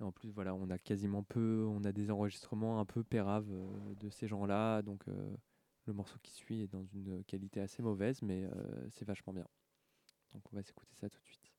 et 0.00 0.02
en 0.02 0.12
plus, 0.12 0.30
voilà, 0.30 0.54
on 0.54 0.70
a 0.70 0.78
quasiment 0.78 1.22
peu, 1.22 1.66
on 1.68 1.82
a 1.84 1.92
des 1.92 2.10
enregistrements 2.10 2.78
un 2.78 2.84
peu 2.84 3.02
péraves 3.02 3.50
de 3.98 4.10
ces 4.10 4.28
gens-là. 4.28 4.82
Donc 4.82 5.04
le 5.86 5.92
morceau 5.92 6.18
qui 6.22 6.32
suit 6.32 6.62
est 6.62 6.68
dans 6.68 6.84
une 6.84 7.24
qualité 7.24 7.60
assez 7.60 7.82
mauvaise, 7.82 8.22
mais 8.22 8.48
c'est 8.90 9.04
vachement 9.04 9.32
bien. 9.32 9.46
Donc 10.34 10.42
on 10.52 10.56
va 10.56 10.62
s'écouter 10.62 10.94
ça 10.94 11.08
tout 11.08 11.20
de 11.20 11.26
suite. 11.26 11.57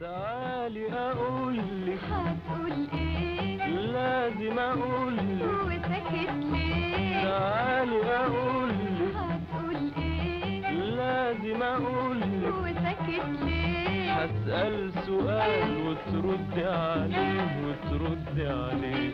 تعالي 0.00 0.92
أقول 0.92 1.56
لك 1.86 1.98
هتقول 2.12 2.88
إيه؟ 2.94 3.66
لازم 3.66 4.58
أقول 4.58 5.16
لك 5.16 5.50
وساكت 5.66 6.30
ليه؟ 6.52 7.22
تعالي 7.24 8.02
أقول 8.16 8.68
لك 8.68 9.16
هتقول 9.16 9.76
إيه؟ 9.98 10.70
لازم 10.70 11.62
أقول 11.62 12.20
لك 12.20 12.54
وساكت 12.62 13.26
ليه؟ 13.44 14.12
هسأل 14.12 14.90
سؤال 15.06 15.76
وتردي 15.86 16.64
عليه 16.64 17.48
وتردي 17.66 18.46
عليه 18.48 19.12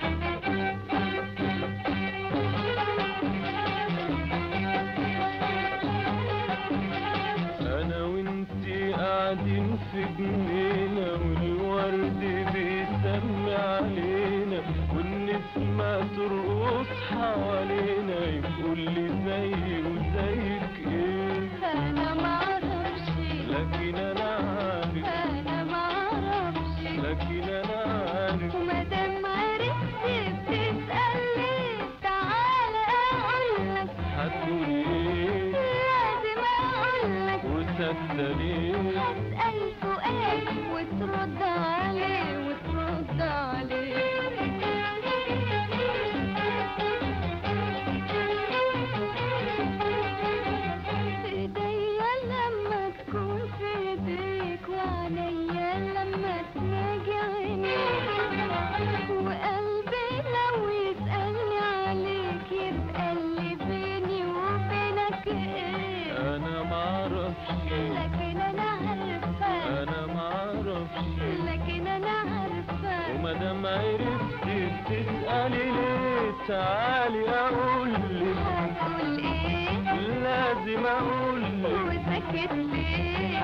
في 9.92 10.04
جنينة 10.18 11.12
والورد 11.12 12.20
بيسمي 12.52 13.54
علينا 13.54 14.60
والنسمة 14.96 15.98
ترقص 16.16 16.86
حوالينا 17.10 18.18
يقول 18.24 18.78
لي 18.78 19.08
زي 19.26 19.52
وزيك 19.82 20.61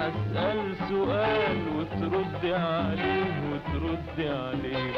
أسأل 0.09 0.77
سؤال 0.89 1.59
وتردي 1.77 2.55
عليه 2.55 3.35
وتردي 3.53 4.29
عليه. 4.29 4.93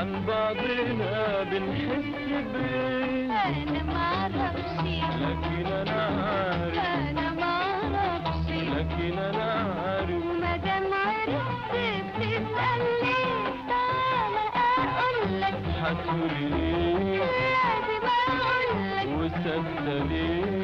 عن 0.00 0.24
بعضنا 0.26 1.42
بنحس 1.42 2.10
بايه 2.52 3.30
أنا 3.30 3.82
معرفش 3.82 4.80
لكن 5.20 5.66
أنا 5.72 6.02
عارف. 6.22 6.78
أنا 6.78 7.30
معرفش 7.40 8.50
لكن 8.50 9.18
أنا 9.18 9.52
عارف. 9.84 10.24
ومادام 10.24 10.84
عرفت 10.92 11.72
بتسأل 12.16 12.82
ليه 13.02 13.44
تعالى 13.68 14.44
أقول 14.78 15.40
لك 15.40 15.58
هتقولي 15.82 16.56
إيه 16.56 17.18
لازم 17.18 18.06
أقول 18.28 18.96
لك 18.96 19.08
وسكتة 19.18 20.04
ليه 20.04 20.59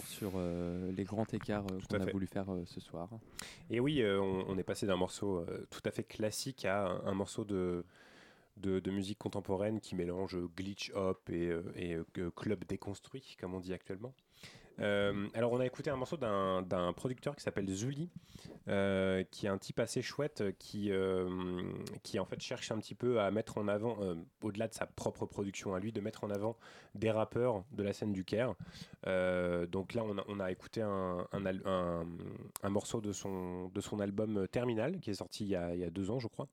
toujours 0.00 0.06
sur 0.06 0.32
euh, 0.36 0.92
les 0.92 1.04
grands 1.04 1.26
écarts 1.32 1.64
euh, 1.70 1.78
qu'on 1.88 2.00
a 2.00 2.04
fait. 2.04 2.12
voulu 2.12 2.26
faire 2.26 2.50
euh, 2.52 2.62
ce 2.66 2.80
soir. 2.80 3.08
Et 3.70 3.80
oui, 3.80 4.02
on, 4.04 4.44
on 4.48 4.58
est 4.58 4.62
passé 4.62 4.86
d'un 4.86 4.96
morceau 4.96 5.44
tout 5.70 5.80
à 5.84 5.90
fait 5.90 6.04
classique 6.04 6.64
à 6.64 6.86
un, 6.86 7.06
un 7.06 7.14
morceau 7.14 7.44
de, 7.44 7.84
de, 8.58 8.80
de 8.80 8.90
musique 8.90 9.18
contemporaine 9.18 9.80
qui 9.80 9.94
mélange 9.94 10.36
glitch 10.56 10.90
hop 10.94 11.30
et, 11.30 11.96
club 12.34 12.64
déconstruit, 12.64 13.36
comme 13.40 13.54
on 13.54 13.60
dit 13.60 13.72
actuellement. 13.72 14.14
Euh, 14.80 15.28
alors, 15.34 15.52
on 15.52 15.60
a 15.60 15.66
écouté 15.66 15.90
un 15.90 15.96
morceau 15.96 16.16
d'un 16.16 16.92
producteur 16.94 17.34
qui 17.36 17.42
s'appelle 17.42 17.68
Zully, 17.68 18.10
euh, 18.68 19.24
qui 19.30 19.46
est 19.46 19.48
un 19.48 19.58
type 19.58 19.78
assez 19.78 20.02
chouette, 20.02 20.40
euh, 20.40 20.52
qui, 20.58 20.90
qui 22.02 22.18
en 22.18 22.24
fait 22.24 22.40
cherche 22.40 22.70
un 22.70 22.78
petit 22.78 22.94
peu 22.94 23.20
à 23.20 23.30
mettre 23.30 23.58
en 23.58 23.68
avant, 23.68 23.96
au-delà 24.42 24.68
de 24.68 24.74
sa 24.74 24.86
propre 24.86 25.26
production 25.26 25.74
à 25.74 25.80
lui, 25.80 25.92
de 25.92 26.00
mettre 26.00 26.24
en 26.24 26.30
avant 26.30 26.56
des 26.94 27.10
rappeurs 27.10 27.64
de 27.72 27.82
la 27.82 27.92
scène 27.92 28.12
du 28.12 28.24
Caire. 28.24 28.54
Donc 29.04 29.94
là, 29.94 30.02
on 30.28 30.40
a, 30.40 30.50
écouté 30.50 30.82
un, 30.82 31.26
un, 31.32 32.70
morceau 32.70 33.00
de 33.00 33.12
son, 33.12 33.68
de 33.68 33.80
son 33.80 34.00
album 34.00 34.46
Terminal, 34.48 35.00
qui 35.00 35.10
est 35.10 35.14
sorti 35.14 35.44
il 35.44 35.50
y 35.50 35.56
a, 35.56 35.90
deux 35.90 36.10
ans, 36.10 36.18
je 36.18 36.28
crois. 36.28 36.48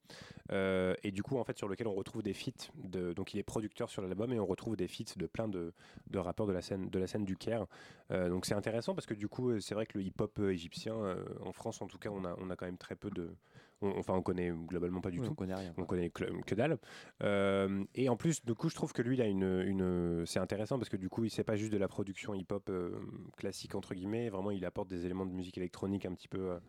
Et 0.52 1.12
du 1.12 1.24
coup, 1.24 1.38
en 1.38 1.44
fait, 1.44 1.58
sur 1.58 1.68
lequel 1.68 1.88
on 1.88 1.94
retrouve 1.94 2.24
des 2.24 2.34
feats. 2.34 2.72
Donc, 2.84 3.34
il 3.34 3.40
est 3.40 3.44
producteur 3.44 3.90
sur 3.90 4.02
l'album 4.02 4.32
et 4.34 4.40
on 4.40 4.46
retrouve 4.46 4.76
des 4.76 4.88
feats 4.88 5.16
de 5.18 5.26
plein 5.26 5.48
de, 5.48 5.74
de 6.08 6.20
rappeurs 6.20 6.48
de 6.48 6.54
la 6.54 6.62
scène, 6.62 6.90
de 6.90 7.00
la 7.00 7.08
scène 7.08 7.26
du 7.26 7.38
Caire. 7.38 7.66
Euh, 8.14 8.30
donc, 8.30 8.46
c'est 8.46 8.54
intéressant 8.54 8.94
parce 8.94 9.06
que 9.08 9.14
du 9.14 9.28
coup, 9.28 9.60
c'est 9.60 9.74
vrai 9.76 9.86
que 9.86 9.98
le 9.98 10.04
hip-hop 10.04 10.38
euh, 10.40 10.52
égyptien, 10.52 10.96
euh, 10.96 11.24
en 11.44 11.52
France 11.52 11.82
en 11.82 11.88
tout 11.88 11.98
cas, 11.98 12.10
on 12.12 12.24
a, 12.26 12.36
on 12.40 12.50
a 12.50 12.56
quand 12.56 12.66
même 12.66 12.78
très 12.78 12.96
peu 12.96 13.10
de. 13.10 13.36
on- 13.82 13.98
enfin, 13.98 14.14
on 14.14 14.22
connaît 14.22 14.52
globalement 14.52 15.02
pas 15.02 15.10
du 15.12 15.20
Oui, 15.20 15.26
tout. 15.26 15.32
on 15.32 15.36
connaît 15.36 15.56
rien. 15.56 15.74
On 15.78 15.84
connaît 15.86 16.10
que, 16.10 16.56
dalle. 16.56 16.78
Euh, 17.24 17.84
et 17.96 18.10
en 18.10 18.16
plus, 18.16 18.44
du 18.46 18.54
coup, 18.54 18.70
je 18.70 18.76
trouve 18.76 18.94
que 18.94 19.02
lui, 19.02 19.16
il 19.18 19.22
a 19.22 19.26
une, 19.28 19.44
une 19.66 20.26
c'est 20.26 20.40
intéressant 20.40 20.78
parce 20.78 20.90
que 20.90 20.98
du 20.98 21.10
coup, 21.10 21.24
il 21.26 21.30
c'est 21.32 21.44
pas 21.44 21.56
juste 21.56 21.72
de 21.74 21.78
la 21.78 21.88
production 21.88 22.34
hip-hop 22.36 22.70
euh, 22.70 22.92
classique 23.38 23.76
entre 23.76 23.94
guillemets. 23.96 24.30
Vraiment, 24.30 24.52
il 24.52 24.64
apporte 24.66 24.90
des 24.90 25.06
éléments 25.06 25.26
de 25.26 25.32
musique 25.34 25.58
électronique 25.58 26.06
un 26.06 26.14
petit 26.14 26.28
peu, 26.28 26.52
euh, 26.52 26.60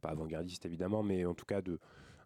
pas 0.00 0.10
avant-gardiste 0.10 0.64
évidemment, 0.66 1.02
mais 1.02 1.24
en 1.24 1.34
tout 1.34 1.46
cas 1.46 1.60
de 1.60 1.78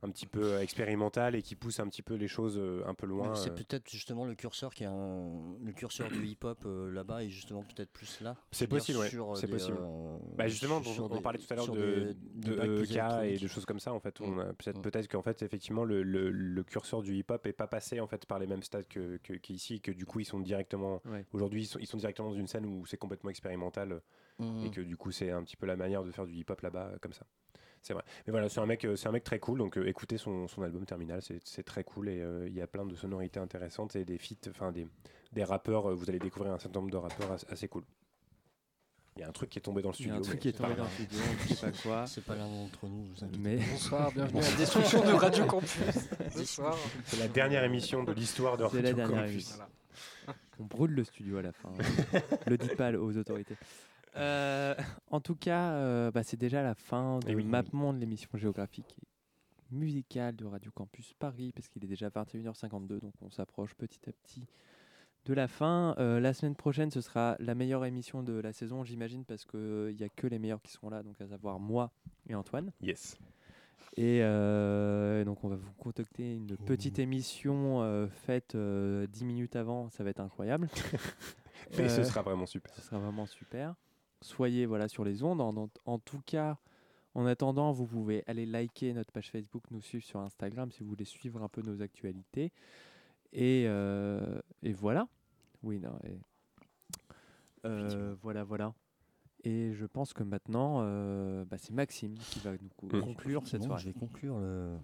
un 0.03 0.11
petit 0.11 0.26
peu 0.26 0.42
euh, 0.42 0.61
expérimental 0.61 1.34
et 1.34 1.42
qui 1.42 1.55
pousse 1.57 1.80
un 1.80 1.88
petit 1.88 2.03
peu 2.03 2.14
les 2.14 2.28
choses 2.28 2.57
euh, 2.59 2.82
un 2.86 2.94
peu 2.94 3.07
loin. 3.07 3.34
C'est 3.34 3.51
euh. 3.51 3.55
peut-être 3.55 3.90
justement 3.90 4.24
le 4.24 4.34
curseur 4.34 4.72
qui 4.74 4.84
est 4.84 4.86
un- 4.86 5.57
le 5.62 5.72
curseur 5.72 6.09
du 6.09 6.24
hip-hop 6.26 6.59
euh, 6.66 6.90
là-bas 6.92 7.24
est 7.24 7.28
justement 7.30 7.62
peut-être 7.64 7.90
plus 7.90 8.20
là. 8.20 8.36
C'est 8.53 8.66
possible, 8.68 8.99
ouais. 8.99 9.11
C'est 9.34 9.49
possible. 9.49 9.78
euh, 9.80 10.16
Bah 10.36 10.46
justement, 10.49 10.82
sur 10.82 11.11
on, 11.11 11.14
des- 11.16 11.20
parlait 11.20 11.38
tout 11.38 11.53
à 11.53 11.57
l'heure 11.57 11.68
de, 11.72 12.14
des- 12.34 12.51
de 12.51 12.82
des 12.84 12.92
EK 12.96 13.01
et 13.24 13.38
de 13.38 13.49
choses 13.49 13.64
comme 13.64 13.80
ça. 13.80 13.92
En 13.92 14.01
fait, 14.01 14.20
on 14.20 14.28
Mm. 14.28 14.55
peut-être 14.57 14.78
Mm. 14.78 14.82
peut-être 14.82 15.09
qu'en 15.09 15.22
fait, 15.22 15.42
effectivement, 15.42 15.84
le, 15.84 16.03
le- 16.03 16.30
le 16.30 16.62
curseur 16.62 17.03
du 17.03 17.16
hip-hop 17.16 17.46
est 17.46 17.53
pas 17.53 17.66
passé 17.66 18.01
en 18.01 18.07
fait 18.07 18.24
par 18.26 18.38
les 18.38 18.46
mêmes 18.46 18.62
stades 18.62 18.86
que 18.88 19.16
que- 19.18 19.32
qu'ici, 19.34 19.74
et 19.76 19.80
que 19.80 19.90
du 19.90 20.07
coup, 20.07 20.20
ils 20.20 20.24
sont 20.24 20.40
directement. 20.40 21.01
Ouais. 21.07 21.24
Aujourd'hui, 21.32 21.62
ils 21.62 21.66
sont, 21.66 21.78
ils 21.80 21.86
sont 21.86 21.96
directement 21.99 22.30
dans 22.30 22.36
une 22.36 22.46
scène 22.46 22.66
où 22.66 22.86
c'est 22.86 22.96
complètement 22.99 23.30
expérimental 23.30 24.01
Mhm. 24.38 24.64
et 24.66 24.70
que 24.70 24.80
du 24.80 24.96
coup, 24.96 25.11
c'est 25.11 25.30
un 25.30 25.42
petit 25.42 25.57
peu 25.57 25.66
la 25.66 25.76
manière 25.76 26.05
de 26.05 26.12
faire 26.12 26.24
du 26.26 26.34
hip-hop 26.36 26.61
là-bas, 26.61 26.92
comme 27.01 27.12
ça. 27.12 27.26
C'est 27.89 27.95
vrai. 27.95 28.05
Mais 28.26 28.32
voilà, 28.32 28.51
c'est 28.51 28.61
un 28.61 28.66
mec, 28.66 28.84
euh, 28.84 28.97
c'est 28.97 29.09
un 29.09 29.12
mec 29.12 29.24
très 29.24 29.39
cool. 29.39 29.57
Donc, 29.61 29.78
euh, 29.78 29.89
écoutez 29.89 30.18
son, 30.18 30.47
son 30.47 30.61
album 30.61 30.84
Terminal, 30.84 31.22
c'est 31.22 31.62
très 31.62 31.84
cool 31.84 32.11
et 32.11 32.20
euh, 32.20 32.47
il 32.47 32.53
y 32.55 32.61
a 32.61 32.66
plein 32.66 32.84
de 32.84 32.95
sonorités 32.95 33.41
intéressantes 33.41 33.97
et 33.97 34.05
des 34.05 34.18
feats, 34.18 34.34
enfin 34.51 34.72
des, 34.72 34.86
des 35.32 35.43
rappeurs. 35.43 35.89
euh, 35.89 35.95
vous 35.95 36.11
allez 36.11 36.18
découvrir 36.18 36.53
un 36.53 36.59
certain 36.59 36.80
nombre 36.80 36.91
de 36.93 36.99
rappeurs 36.99 37.32
as- 37.32 37.47
assez 37.51 37.66
cool. 37.66 37.84
Il 39.16 39.20
y 39.22 39.24
a 39.24 39.28
un 39.28 39.32
truc 39.32 39.49
qui 39.49 39.59
est 39.59 39.62
tombé 39.62 39.80
dans 39.80 39.89
le 39.89 39.95
Il 40.01 40.07
y 40.07 40.11
a 40.11 40.12
studio. 40.12 40.20
un 40.20 40.28
truc 40.28 40.39
qui 40.41 40.49
est 40.49 40.53
tombé 40.53 40.74
dans 40.74 40.84
le 40.84 40.91
studio, 40.91 41.18
on 41.18 41.32
ne 41.51 41.57
sait 41.57 41.66
pas 41.66 41.72
quoi. 41.82 42.07
C'est 42.07 42.24
pas 42.24 42.34
l'un 42.36 42.47
d'entre 42.47 42.86
nous, 42.86 43.05
vous 43.07 43.24
inquiétez 43.24 43.39
Mais 43.43 43.57
Bonsoir, 43.57 44.12
bienvenue 44.12 44.43
à 44.45 44.57
Destruction 44.59 45.01
de 45.07 45.12
Radio 45.14 45.47
Campus. 45.47 45.70
Bonsoir. 46.36 46.76
C'est 47.07 47.18
la 47.20 47.28
dernière 47.28 47.64
émission 47.64 48.05
de 48.05 48.12
l'histoire 48.12 48.59
de 48.59 48.66
C'est 48.70 48.82
la 48.82 48.91
Radio 48.91 49.07
Campus. 49.16 49.32
émission. 49.32 49.57
On 50.61 50.64
brûle 50.64 50.91
le 50.91 51.05
studio 51.05 51.39
à 51.39 51.43
la 51.43 51.53
fin. 51.53 51.70
hein. 51.70 52.20
le 52.47 52.59
dites 52.59 52.76
pas 52.76 52.93
aux 52.93 53.16
autorités. 53.16 53.57
Euh, 54.18 54.74
en 55.10 55.20
tout 55.20 55.34
cas, 55.34 55.72
euh, 55.72 56.10
bah, 56.10 56.22
c'est 56.22 56.36
déjà 56.36 56.62
la 56.62 56.74
fin 56.74 57.18
de 57.20 57.26
Eh 57.28 57.34
oui, 57.34 57.42
oui. 57.42 57.48
MapMonde, 57.48 57.98
l'émission 57.98 58.30
géographique 58.34 58.96
et 59.00 59.74
musicale 59.74 60.36
de 60.36 60.44
Radio 60.44 60.70
Campus 60.72 61.14
Paris, 61.18 61.52
parce 61.54 61.68
qu'il 61.68 61.84
est 61.84 61.88
déjà 61.88 62.08
21h52, 62.08 63.00
donc 63.00 63.14
on 63.20 63.30
s'approche 63.30 63.74
petit 63.74 64.00
à 64.08 64.12
petit 64.12 64.46
de 65.24 65.34
la 65.34 65.46
fin. 65.46 65.94
Euh, 65.98 66.20
la 66.20 66.32
semaine 66.32 66.54
prochaine, 66.54 66.90
ce 66.90 67.00
sera 67.00 67.36
la 67.38 67.54
meilleure 67.54 67.84
émission 67.84 68.22
de 68.22 68.32
la 68.32 68.52
saison, 68.52 68.84
j'imagine, 68.84 69.24
parce 69.24 69.44
qu'il 69.44 69.94
n'y 69.94 70.04
a 70.04 70.08
que 70.08 70.26
les 70.26 70.38
meilleurs 70.38 70.62
qui 70.62 70.72
seront 70.72 70.90
là, 70.90 71.02
donc 71.02 71.20
à 71.20 71.28
savoir 71.28 71.60
moi 71.60 71.92
et 72.28 72.34
Antoine. 72.34 72.72
Yes. 72.80 73.18
Et 73.96 74.20
euh, 74.22 75.24
donc 75.24 75.42
on 75.44 75.48
va 75.48 75.56
vous 75.56 75.72
contacter 75.78 76.36
une 76.36 76.56
petite 76.56 76.98
émission 76.98 77.82
euh, 77.82 78.06
faite 78.06 78.54
euh, 78.54 79.06
10 79.08 79.24
minutes 79.24 79.56
avant, 79.56 79.90
ça 79.90 80.04
va 80.04 80.10
être 80.10 80.20
incroyable. 80.20 80.68
Mais 81.78 81.88
ce 81.88 82.04
sera 82.04 82.22
vraiment 82.22 82.46
super. 82.46 82.72
Ce 82.74 82.82
sera 82.82 82.98
vraiment 82.98 83.26
super. 83.26 83.74
Soyez 84.22 84.66
voilà 84.66 84.88
sur 84.88 85.04
les 85.04 85.22
ondes. 85.22 85.40
En, 85.40 85.56
en- 85.56 85.70
en 85.84 85.98
tout 85.98 86.20
cas, 86.26 86.58
en 87.14 87.24
attendant, 87.26 87.72
vous 87.72 87.86
pouvez 87.86 88.22
aller 88.26 88.46
liker 88.46 88.92
notre 88.92 89.12
page 89.12 89.30
Facebook, 89.30 89.64
nous 89.70 89.80
suivre 89.80 90.04
sur 90.04 90.20
Instagram 90.20 90.70
si 90.72 90.82
vous 90.82 90.88
voulez 90.88 91.04
suivre 91.04 91.42
un 91.42 91.48
peu 91.48 91.62
nos 91.62 91.80
actualités. 91.82 92.52
Et, 93.32 93.64
euh, 93.66 94.40
et 94.62 94.72
voilà. 94.72 95.06
Oui, 95.62 95.78
non. 95.80 95.98
et- 96.04 96.18
Euh, 97.64 98.14
voilà, 98.22 98.44
voilà. 98.44 98.72
Et 99.44 99.72
je 99.74 99.84
pense 99.86 100.12
que 100.12 100.22
maintenant, 100.22 100.78
euh, 100.82 101.44
bah, 101.44 101.58
c'est 101.58 101.72
Maxime 101.72 102.14
qui 102.14 102.38
va 102.40 102.52
nous 102.52 102.68
co- 102.76 102.86
Mm. 102.86 103.00
conclure 103.02 103.46
cette 103.46 103.62
soirée. 103.64 103.82
Je 103.82 103.88
vais 103.88 103.92
conclure 103.98 104.38
le- 104.38 104.78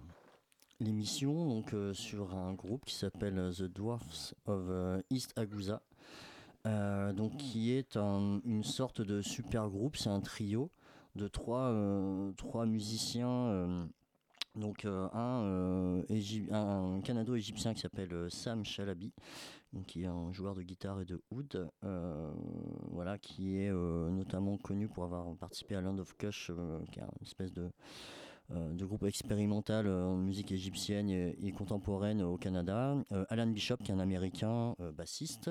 l'émission 0.81 1.45
donc 1.47 1.73
euh, 1.73 1.93
sur 1.93 2.35
un 2.35 2.53
groupe 2.53 2.83
qui 2.85 2.95
s'appelle 2.95 3.51
The 3.57 3.63
Dwarfs 3.63 4.33
of 4.45 4.61
euh, 4.69 5.01
East 5.09 5.37
Agusa, 5.37 5.81
euh, 6.65 7.13
donc 7.13 7.37
qui 7.37 7.71
est 7.71 7.97
un- 7.97 8.41
une 8.45 8.63
sorte 8.63 9.01
de 9.01 9.21
super 9.21 9.69
groupe. 9.69 9.97
C'est 9.97 10.09
un 10.09 10.21
trio 10.21 10.71
de 11.15 11.27
trois, 11.27 11.69
euh, 11.71 12.31
trois 12.33 12.65
musiciens. 12.65 13.29
euh, 13.29 13.85
donc 14.55 14.85
un, 14.85 15.09
un, 15.13 17.01
Canado-égyptien 17.01 17.73
qui 17.73 17.81
s'appelle 17.81 18.27
Sam 18.29 18.63
Chalabi, 18.63 19.11
donc 19.73 19.85
qui 19.87 20.03
est 20.03 20.07
un 20.07 20.31
joueur 20.31 20.55
de 20.55 20.61
guitare 20.61 21.01
et 21.01 21.05
de 21.05 21.21
oud, 21.29 21.69
voilà, 22.89 23.17
qui 23.17 23.57
est 23.57 23.69
notamment 23.69 24.57
connu 24.57 24.87
pour 24.87 25.03
avoir 25.03 25.35
participé 25.35 25.75
à 25.75 25.81
Land 25.81 25.97
of 25.97 26.15
Kush, 26.17 26.51
qui 26.89 26.99
est 26.99 27.03
une 27.03 27.27
espèce 27.27 27.51
de, 27.51 27.69
de 28.51 28.85
groupe 28.85 29.03
expérimental 29.03 29.87
euh, 29.87 30.05
en 30.05 30.17
musique 30.17 30.51
égyptienne 30.51 31.09
et, 31.09 31.51
contemporaine 31.51 32.21
au 32.21 32.37
Canada. 32.37 32.95
Euh, 33.11 33.25
Alan 33.29 33.47
Bishop, 33.47 33.77
qui 33.77 33.91
est 33.91 33.95
un 33.95 33.99
américain 33.99 34.75
euh, 34.79 34.91
bassiste, 34.91 35.49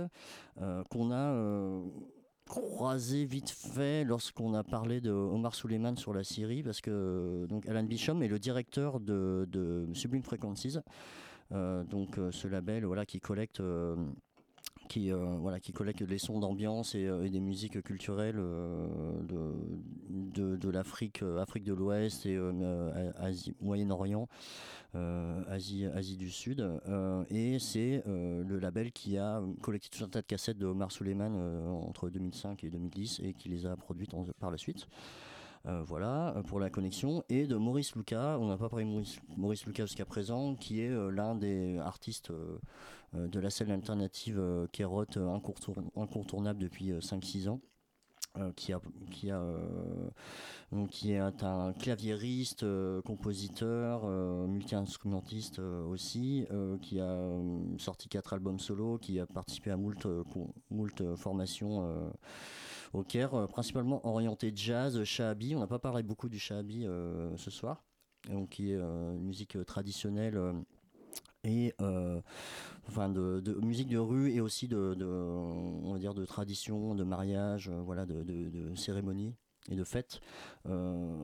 euh, 0.61 0.83
qu'on 0.91 1.11
a 1.11 1.33
euh, 1.33 1.83
croisé 2.47 3.25
vite 3.25 3.51
fait 3.51 4.05
lorsqu'on 4.05 4.55
a 4.55 4.63
parlé 4.63 5.01
de 5.01 5.11
Omar 5.11 5.55
Suleiman 5.55 5.97
sur 5.97 6.13
la 6.13 6.25
Syrie, 6.25 6.63
parce 6.63 6.81
que 6.81 6.91
euh, 7.51 7.61
Alan 7.69 7.85
Bishop 7.85 8.21
est 8.23 8.29
le 8.29 8.39
directeur 8.39 9.01
de, 9.01 9.89
Sublime 9.95 10.23
Frequencies, 10.23 10.79
euh, 11.53 11.85
donc 11.85 12.19
euh, 12.19 12.31
ce 12.31 12.47
label 12.49 12.85
voilà, 12.85 13.07
qui 13.07 13.21
collecte. 13.21 13.61
euh, 13.61 13.97
qui, 14.89 15.11
euh, 15.11 15.37
voilà, 15.41 15.61
qui 15.61 15.73
collecte 15.73 16.03
les 16.03 16.19
sons 16.19 16.41
d'ambiance 16.41 16.95
et, 16.95 17.07
euh, 17.07 17.29
des 17.29 17.41
musiques 17.41 17.83
culturelles 17.83 18.39
euh, 18.39 19.23
de, 19.29 20.69
l'Afrique, 20.71 21.23
Afrique 21.39 21.65
de 21.65 21.73
l'Ouest 21.73 22.27
et 22.27 22.39
Moyen-Orient, 23.61 24.29
Asie, 24.95 26.17
du 26.17 26.31
Sud. 26.31 26.69
Et 27.31 27.59
c'est 27.59 28.03
le 28.07 28.59
label 28.59 28.91
qui 28.91 29.19
a 29.19 29.43
collecté 29.63 29.89
tout 29.97 30.05
un 30.05 30.09
tas 30.09 30.23
de 30.23 30.27
cassettes 30.27 30.59
de 30.59 30.67
Omar 30.67 30.91
Suleiman 30.91 31.37
entre 31.87 32.09
2005 32.09 32.65
et 32.65 32.71
2010 32.71 33.21
et 33.23 33.35
qui 33.35 33.49
les 33.49 33.67
a 33.67 33.77
produites 33.77 34.13
par 34.41 34.51
la 34.51 34.59
suite. 34.59 34.89
Voilà 35.65 36.35
pour 36.49 36.59
la 36.59 36.71
connexion 36.71 37.23
et 37.29 37.47
de 37.47 37.57
Maurice 37.57 37.95
Lucas 37.95 38.39
on 38.39 38.49
n'a 38.49 38.59
pas 38.59 38.69
parlé 38.69 38.85
de 38.85 38.91
Maurice, 38.91 39.19
Maurice 39.37 39.65
Lucas 39.67 39.87
jusqu'à 39.87 40.05
présent 40.05 40.57
qui 40.57 40.81
est 40.81 40.91
l'un 41.11 41.37
des 41.37 41.79
artistes 41.79 42.33
de 43.15 43.41
la 43.41 43.51
scène 43.51 43.71
alternative 43.71 44.39
euh, 44.39 44.67
Kérotte 44.73 45.17
euh, 45.17 45.29
incontour- 45.29 45.83
incontournable 45.97 46.61
depuis 46.61 46.93
5-6 47.01 47.49
ans 47.49 47.61
euh, 48.39 48.53
qui 48.57 48.73
a, 48.73 48.81
qui, 49.13 49.31
a, 49.31 49.39
euh, 49.39 50.11
donc 50.73 50.91
qui 50.91 51.13
est 51.13 51.19
un 51.19 51.73
claviériste, 51.73 52.65
euh, 52.65 53.01
compositeur, 53.03 54.03
euh, 54.05 54.47
multi-instrumentiste 54.47 55.61
euh, 55.61 55.85
aussi, 55.85 56.45
euh, 56.51 56.77
qui 56.79 56.99
a 56.99 57.05
euh, 57.05 57.63
sorti 57.79 58.09
quatre 58.09 58.33
albums 58.33 58.59
solo, 58.59 58.99
qui 58.99 59.21
a 59.21 59.27
participé 59.27 59.71
à 59.71 59.77
moult, 59.77 60.05
euh, 60.07 60.25
moult 60.71 61.01
euh, 61.01 61.17
formations 61.17 61.85
euh, 61.85 62.11
au 62.93 63.05
Caire, 63.05 63.35
euh, 63.35 63.47
principalement 63.47 64.05
orienté 64.07 64.53
jazz, 64.55 65.03
shahabi. 65.05 65.55
On 65.55 65.61
n'a 65.61 65.69
pas 65.69 65.79
parlé 65.79 66.03
beaucoup 66.03 66.29
du 66.29 66.39
shahabi 66.41 66.87
euh, 66.87 67.37
ce 67.37 67.51
soir, 67.51 67.85
donc 68.29 68.51
qui 68.51 68.73
est 68.73 68.77
euh, 68.77 69.15
une 69.15 69.23
musique 69.25 69.57
euh, 69.57 69.65
traditionnelle. 69.65 70.37
Et 71.45 71.75
euh, 71.81 72.21
enfin 72.89 73.09
de, 73.09 73.59
musique 73.63 73.89
de 73.89 73.99
rue 73.99 74.33
et 74.33 74.41
aussi 74.41 74.67
de, 74.69 74.97
on 75.05 75.93
va 75.93 75.99
dire 75.99 76.15
de 76.15 76.25
tradition, 76.25 76.95
de 76.95 77.05
mariage, 77.05 77.69
euh, 77.69 77.81
voilà, 77.85 78.07
de, 78.07 78.23
de, 78.23 78.75
cérémonies 78.75 79.35
et 79.71 79.77
de 79.77 79.85
fêtes 79.85 80.21
euh, 80.67 81.17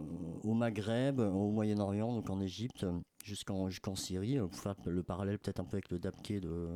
au 0.44 0.54
Maghreb, 0.54 1.20
au 1.20 1.50
Moyen-Orient, 1.50 2.14
donc 2.14 2.30
en 2.30 2.40
Égypte, 2.40 2.86
jusqu'en 3.24 3.68
jusqu'en 3.68 3.96
Syrie. 3.96 4.38
Pour 4.38 4.54
faire 4.54 4.74
le 4.86 5.02
parallèle 5.02 5.38
peut-être 5.38 5.60
un 5.60 5.64
peu 5.64 5.76
avec 5.76 5.90
le 5.90 5.98
dabke 5.98 6.32
de 6.40 6.68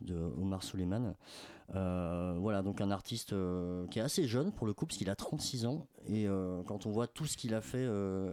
de 0.00 0.14
Omar 0.14 0.62
Suleiman. 0.62 1.14
Voilà, 1.72 2.62
donc 2.62 2.80
un 2.80 2.90
artiste 2.90 3.34
qui 3.90 3.98
est 3.98 4.02
assez 4.02 4.26
jeune 4.26 4.52
pour 4.52 4.66
le 4.66 4.72
coup, 4.72 4.86
parce 4.86 4.96
qu'il 4.96 5.10
a 5.10 5.16
36 5.16 5.66
ans. 5.66 5.86
Et 6.08 6.26
euh, 6.26 6.62
quand 6.64 6.86
on 6.86 6.90
voit 6.90 7.06
tout 7.06 7.26
ce 7.26 7.36
qu'il 7.36 7.54
a 7.54 7.60
fait, 7.60 7.76
euh, 7.78 8.30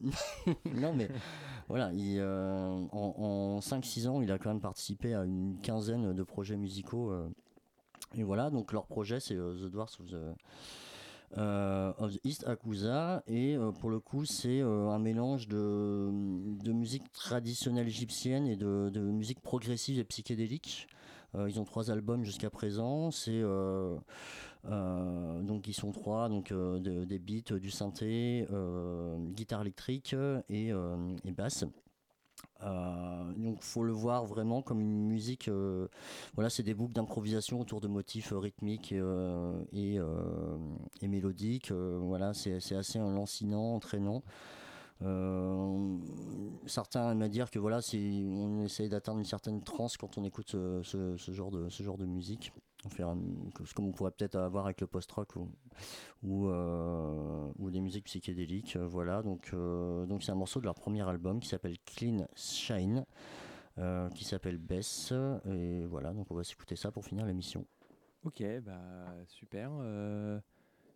non 0.74 0.92
mais 0.92 1.08
voilà, 1.68 1.90
il, 1.94 2.18
euh, 2.18 2.68
en, 2.92 2.92
en 2.92 3.60
5-6 3.60 4.08
ans, 4.08 4.20
il 4.20 4.30
a 4.30 4.36
quand 4.38 4.50
même 4.50 4.60
participé 4.60 5.14
à 5.14 5.24
une 5.24 5.58
quinzaine 5.62 6.12
de 6.12 6.22
projets 6.22 6.56
musicaux. 6.56 7.14
et 8.14 8.22
voilà, 8.22 8.50
donc 8.50 8.72
leur 8.72 8.86
projet, 8.86 9.18
c'est 9.20 9.34
The 9.34 9.70
Dwarfs 9.70 9.98
of 10.00 10.10
the, 10.10 10.16
East 12.24 12.46
Akusa. 12.46 13.22
Et 13.26 13.56
pour 13.80 13.88
le 13.90 13.98
coup, 13.98 14.26
c'est 14.26 14.60
un 14.60 14.98
mélange 14.98 15.48
de, 15.48 16.10
musique 16.66 17.10
traditionnelle 17.12 17.88
égyptienne 17.88 18.46
et 18.46 18.56
de, 18.56 18.90
de 18.92 19.00
musique 19.00 19.40
progressive 19.40 19.98
et 19.98 20.04
psychédélique. 20.04 20.86
Ils 21.34 21.58
ont 21.60 21.64
trois 21.64 21.90
albums 21.90 22.24
jusqu'à 22.24 22.50
présent. 22.50 23.10
C'est 23.10 23.42
donc 24.68 25.68
ils 25.68 25.74
sont 25.74 25.92
trois, 25.92 26.28
donc 26.28 26.50
euh, 26.52 26.78
de- 26.80 27.04
des 27.04 27.18
beats, 27.18 27.58
du 27.58 27.70
synthé, 27.70 28.46
euh, 28.52 29.16
guitare 29.32 29.62
électrique 29.62 30.14
et, 30.48 30.72
euh, 30.72 30.96
et 31.24 31.32
basse. 31.32 31.64
Euh, 32.62 33.32
donc 33.34 33.62
faut 33.62 33.82
le 33.84 33.92
voir 33.92 34.24
vraiment 34.24 34.62
comme 34.62 34.80
une 34.80 35.06
musique. 35.06 35.48
euh, 35.48 35.88
voilà, 36.34 36.50
c'est 36.50 36.62
des 36.62 36.74
boucles 36.74 36.94
d'improvisation 36.94 37.60
autour 37.60 37.80
de 37.80 37.88
motifs 37.88 38.32
euh, 38.32 38.38
rythmiques 38.38 38.92
euh, 38.92 39.52
et, 39.72 39.98
euh, 39.98 40.56
et 41.02 41.08
mélodiques. 41.08 41.70
Euh, 41.70 41.98
voilà, 42.02 42.32
c'est 42.34 42.54
assez 42.74 42.98
lancinant, 42.98 43.74
entraînant. 43.74 44.22
Euh, 45.02 45.98
certains 46.66 47.12
aiment 47.12 47.22
à 47.22 47.28
dire 47.28 47.50
que 47.50 47.58
voilà, 47.58 47.80
on 47.94 48.62
essaye 48.64 48.88
d'atteindre 48.88 49.18
une 49.18 49.24
certaine 49.26 49.62
transe 49.62 49.96
quand 49.98 50.16
on 50.18 50.24
écoute 50.24 50.50
ce- 50.82 51.16
ce 51.18 51.32
genre 51.32 51.50
de 51.50 51.68
ce 51.68 51.82
genre 51.82 51.98
de 51.98 52.06
musique. 52.06 52.52
On 52.86 52.88
fait 52.88 53.02
un- 53.02 53.18
comme 53.74 53.86
on 53.88 53.92
pourrait 53.92 54.12
peut-être 54.12 54.36
avoir 54.36 54.64
avec 54.66 54.80
le 54.80 54.86
post-rock 54.86 55.34
ou 55.36 55.50
ou, 56.22 56.48
euh, 56.48 57.52
ou 57.58 57.70
des 57.70 57.80
musiques 57.80 58.04
psychédéliques. 58.04 58.76
euh, 58.76 58.86
voilà, 58.86 59.22
donc 59.22 59.50
euh, 59.52 60.06
donc 60.06 60.22
c'est 60.22 60.32
un 60.32 60.36
morceau 60.36 60.60
de 60.60 60.64
leur 60.64 60.74
premier 60.76 61.02
album 61.06 61.40
qui 61.40 61.48
s'appelle 61.48 61.76
Clean 61.84 62.26
Shine, 62.34 63.04
euh, 63.78 64.08
qui 64.10 64.24
s'appelle 64.24 64.58
Bess. 64.58 65.12
Et 65.46 65.84
voilà, 65.86 66.12
donc 66.14 66.30
on 66.30 66.34
va 66.34 66.44
s'écouter 66.44 66.76
ça 66.76 66.90
pour 66.92 67.04
finir 67.04 67.26
l'émission. 67.26 67.66
Ok, 68.24 68.42
bah 68.64 69.14
super. 69.26 69.70
euh, 69.80 70.40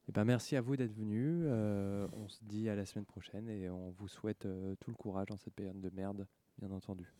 et 0.09 0.13
ben 0.13 0.25
merci 0.25 0.57
à 0.57 0.61
vous 0.61 0.77
d'être 0.77 0.95
venus. 0.95 1.43
euh, 1.47 2.07
on 2.13 2.29
se 2.29 2.43
dit 2.45 2.69
à 2.69 2.75
la 2.77 2.87
semaine 2.87 3.05
prochaine 3.05 3.49
et 3.49 3.69
on 3.69 3.91
vous 3.91 4.09
souhaite 4.09 4.47
euh, 4.47 4.75
tout 4.81 4.91
le 4.91 4.97
courage 4.97 5.27
dans 5.29 5.37
cette 5.37 5.55
période 5.55 5.81
de 5.81 5.91
merde, 5.91 6.27
bien 6.59 6.71
entendu. 6.71 7.13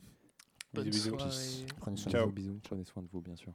Bonne 0.73 0.85
Bisous, 0.89 1.17
bisous. 1.17 1.67
Prenez 1.81 1.97
soin 1.97 2.13
de 2.13 2.17
Ciao. 2.17 2.27
vous. 2.27 2.33
Bisous, 2.33 2.61
prenez 2.63 2.85
soin 2.85 3.03
de 3.03 3.09
vous, 3.09 3.21
bien 3.21 3.37
sûr. 3.37 3.53